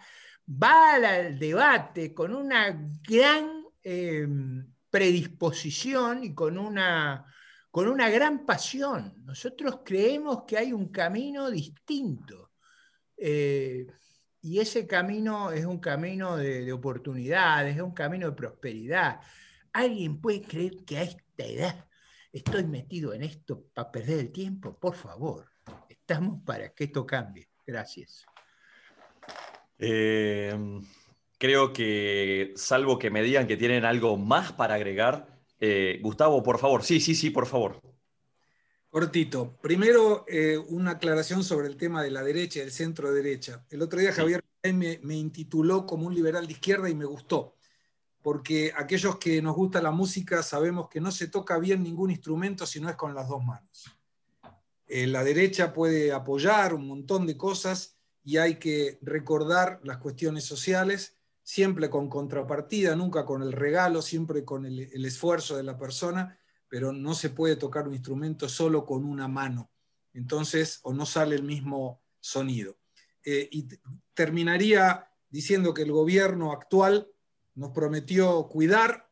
[0.47, 2.77] va al debate con una
[3.07, 4.27] gran eh,
[4.89, 7.25] predisposición y con una
[7.73, 9.15] con una gran pasión.
[9.25, 12.51] Nosotros creemos que hay un camino distinto.
[13.17, 13.87] Eh,
[14.41, 19.21] y ese camino es un camino de, oportunidades, es un camino de prosperidad.
[19.71, 21.87] ¿Alguien puede creer que a esta edad
[22.33, 24.77] estoy metido en esto para perder el tiempo?
[24.77, 25.45] Por favor,
[25.87, 27.47] estamos para que esto cambie.
[27.65, 28.25] Gracias.
[29.77, 30.53] Eh,
[31.37, 36.57] creo que, salvo que me digan que tienen algo más para agregar, eh, Gustavo, por
[36.57, 36.83] favor.
[36.83, 37.79] Sí, sí, sí, por favor.
[38.89, 39.57] Cortito.
[39.61, 43.65] Primero, eh, una aclaración sobre el tema de la derecha y el centro derecha.
[43.69, 47.55] El otro día Javier me, me, intituló como un liberal de izquierda y me gustó,
[48.23, 52.65] porque aquellos que nos gusta la música sabemos que no se toca bien ningún instrumento
[52.65, 53.91] si no es con las dos manos.
[54.87, 60.45] Eh, la derecha puede apoyar un montón de cosas y hay que recordar las cuestiones
[60.45, 66.39] sociales siempre con contrapartida, nunca con el regalo, siempre con el, esfuerzo de la persona,
[66.69, 69.69] pero no se puede tocar un instrumento solo con una mano.
[70.13, 72.77] entonces, o no sale el mismo sonido.
[73.25, 73.67] Eh, y
[74.13, 77.12] terminaría diciendo que el gobierno actual
[77.55, 79.09] nos prometió cuidar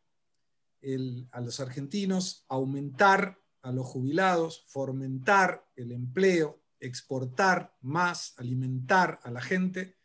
[1.32, 9.42] a los argentinos, aumentar a los jubilados, fomentar el empleo, exportar más, alimentar a la
[9.42, 9.98] gente,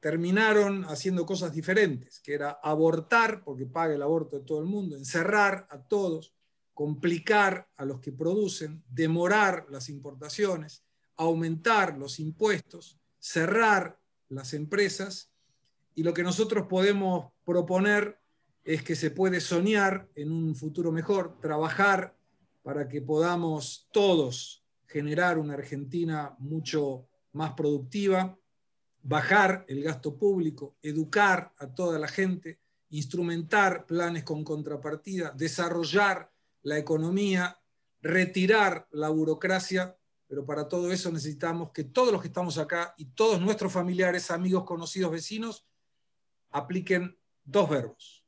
[0.00, 4.96] terminaron haciendo cosas diferentes, que era abortar, porque paga el aborto de todo el mundo,
[4.96, 6.34] encerrar a todos,
[6.74, 10.84] complicar a los que producen, demorar las importaciones,
[11.16, 15.33] aumentar los impuestos, cerrar las empresas
[15.94, 18.18] y lo que nosotros podemos proponer
[18.64, 22.16] es que se puede soñar en un futuro mejor, trabajar
[22.62, 28.38] para que podamos todos generar una Argentina mucho más productiva,
[29.02, 32.58] bajar el gasto público, educar a toda la gente,
[32.90, 36.32] instrumentar planes con contrapartida, desarrollar
[36.62, 37.58] la economía,
[38.00, 43.06] retirar la burocracia, pero para todo eso necesitamos que todos los que estamos acá y
[43.06, 45.66] todos nuestros familiares, amigos, conocidos, vecinos,
[46.54, 48.24] apliquen dos verbos,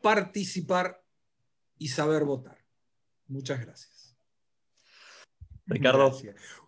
[0.00, 1.02] participar
[1.78, 2.58] y saber votar.
[3.26, 4.16] Muchas gracias.
[5.66, 6.12] Ricardo.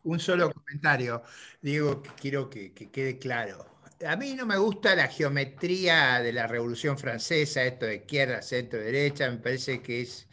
[0.04, 1.22] Un solo comentario.
[1.60, 3.66] Digo, quiero que, que quede claro.
[4.06, 8.80] A mí no me gusta la geometría de la Revolución Francesa, esto de izquierda, centro,
[8.80, 10.26] derecha, me parece que es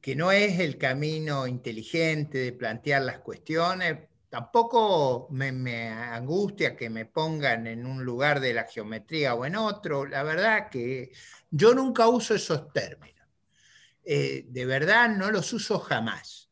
[0.00, 4.08] que no es el camino inteligente de plantear las cuestiones.
[4.36, 10.04] Tampoco me, angustia que me pongan en un lugar de la geometría o en otro.
[10.04, 11.10] La verdad que
[11.50, 13.26] yo nunca uso esos términos.
[14.04, 16.50] Eh, de verdad no los uso jamás.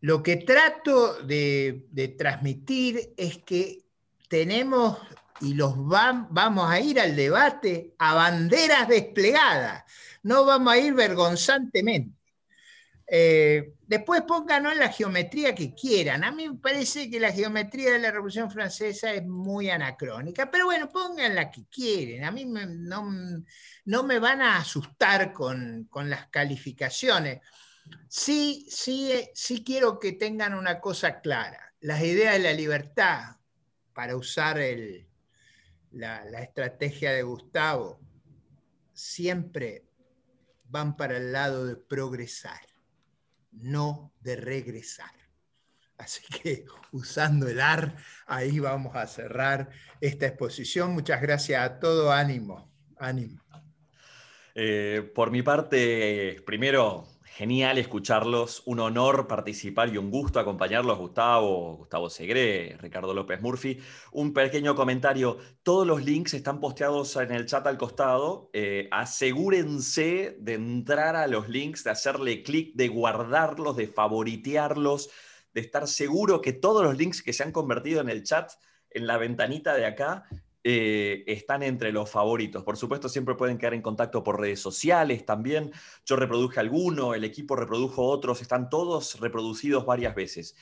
[0.00, 3.86] Lo que trato de, transmitir es que
[4.28, 4.98] tenemos
[5.40, 9.84] y los vamos a ir al debate a banderas desplegadas.
[10.22, 12.19] No vamos a ir vergonzantemente.
[13.12, 16.22] Eh, después pónganos la geometría que quieran.
[16.22, 20.66] A mí me parece que la geometría de la Revolución Francesa es muy anacrónica, pero
[20.66, 22.22] bueno, pongan la que quieren.
[22.22, 23.02] A mí no,
[24.04, 27.40] me van a asustar con, las calificaciones.
[28.08, 31.74] Sí, sí, sí quiero que tengan una cosa clara.
[31.80, 33.38] Las ideas de la libertad,
[33.92, 34.60] para usar
[35.90, 38.00] la, la estrategia de Gustavo,
[38.92, 39.84] siempre
[40.66, 42.69] van para el lado de progresar
[43.52, 45.10] no de regresar.
[45.98, 47.94] Así que usando el AR,
[48.26, 49.68] ahí vamos a cerrar
[50.00, 50.92] esta exposición.
[50.92, 52.10] Muchas gracias a todo.
[52.10, 53.42] Ánimo, ánimo.
[54.54, 57.06] Eh, por mi parte, primero,
[57.40, 63.78] Genial escucharlos, un honor participar y un gusto acompañarlos, Gustavo, Gustavo Segre, Ricardo López Murphy.
[64.12, 68.50] Un pequeño comentario, todos los links están posteados en el chat al costado.
[68.52, 75.08] Eh, asegúrense de entrar a los links, de hacerle clic, de guardarlos, de favoritearlos,
[75.54, 78.52] de estar seguro que todos los links que se han convertido en el chat,
[78.90, 80.26] en la ventanita de acá,
[80.62, 82.62] eh, están entre los favoritos.
[82.64, 85.72] Por supuesto, siempre pueden quedar en contacto por redes sociales también.
[86.04, 90.56] Yo reproduje alguno, el equipo reprodujo otros, están todos reproducidos varias veces.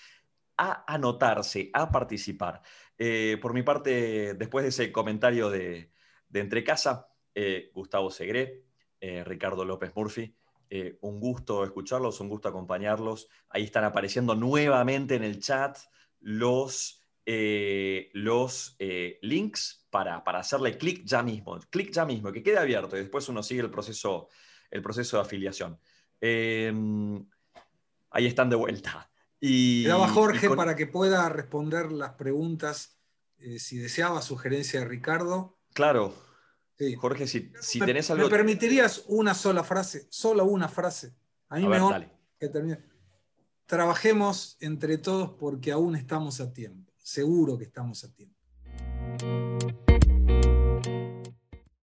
[0.56, 2.62] A anotarse, a participar.
[2.96, 5.90] Eh, por mi parte, después de ese comentario de,
[6.28, 8.64] de Entre Casa, eh, Gustavo Segre,
[9.00, 10.34] Ricardo López Murphy,
[11.02, 13.28] un gusto escucharlos, un gusto acompañarlos.
[13.48, 15.78] Ahí están apareciendo nuevamente en el chat
[16.18, 17.06] los,
[18.12, 18.76] los
[19.22, 23.42] links para, hacerle clic ya mismo, clic ya mismo, que quede abierto y después uno
[23.42, 24.28] sigue el proceso,
[24.70, 25.78] el proceso de afiliación.
[26.20, 27.24] Em,
[28.10, 29.10] ahí están de vuelta.
[29.40, 32.98] Y, Daba Jorge para que pueda responder las preguntas,
[33.38, 35.58] eh, si deseaba sugerencia de Ricardo.
[35.72, 36.14] Claro.
[36.98, 38.24] Jorge, si, si tenés algo...
[38.24, 40.06] ¿Me permitirías una sola frase?
[40.10, 41.16] Solo una frase.
[41.48, 42.78] A mí me ver, que termine.
[43.66, 46.92] Trabajemos entre todos porque aún estamos a tiempo.
[46.98, 48.37] Seguro que estamos a tiempo.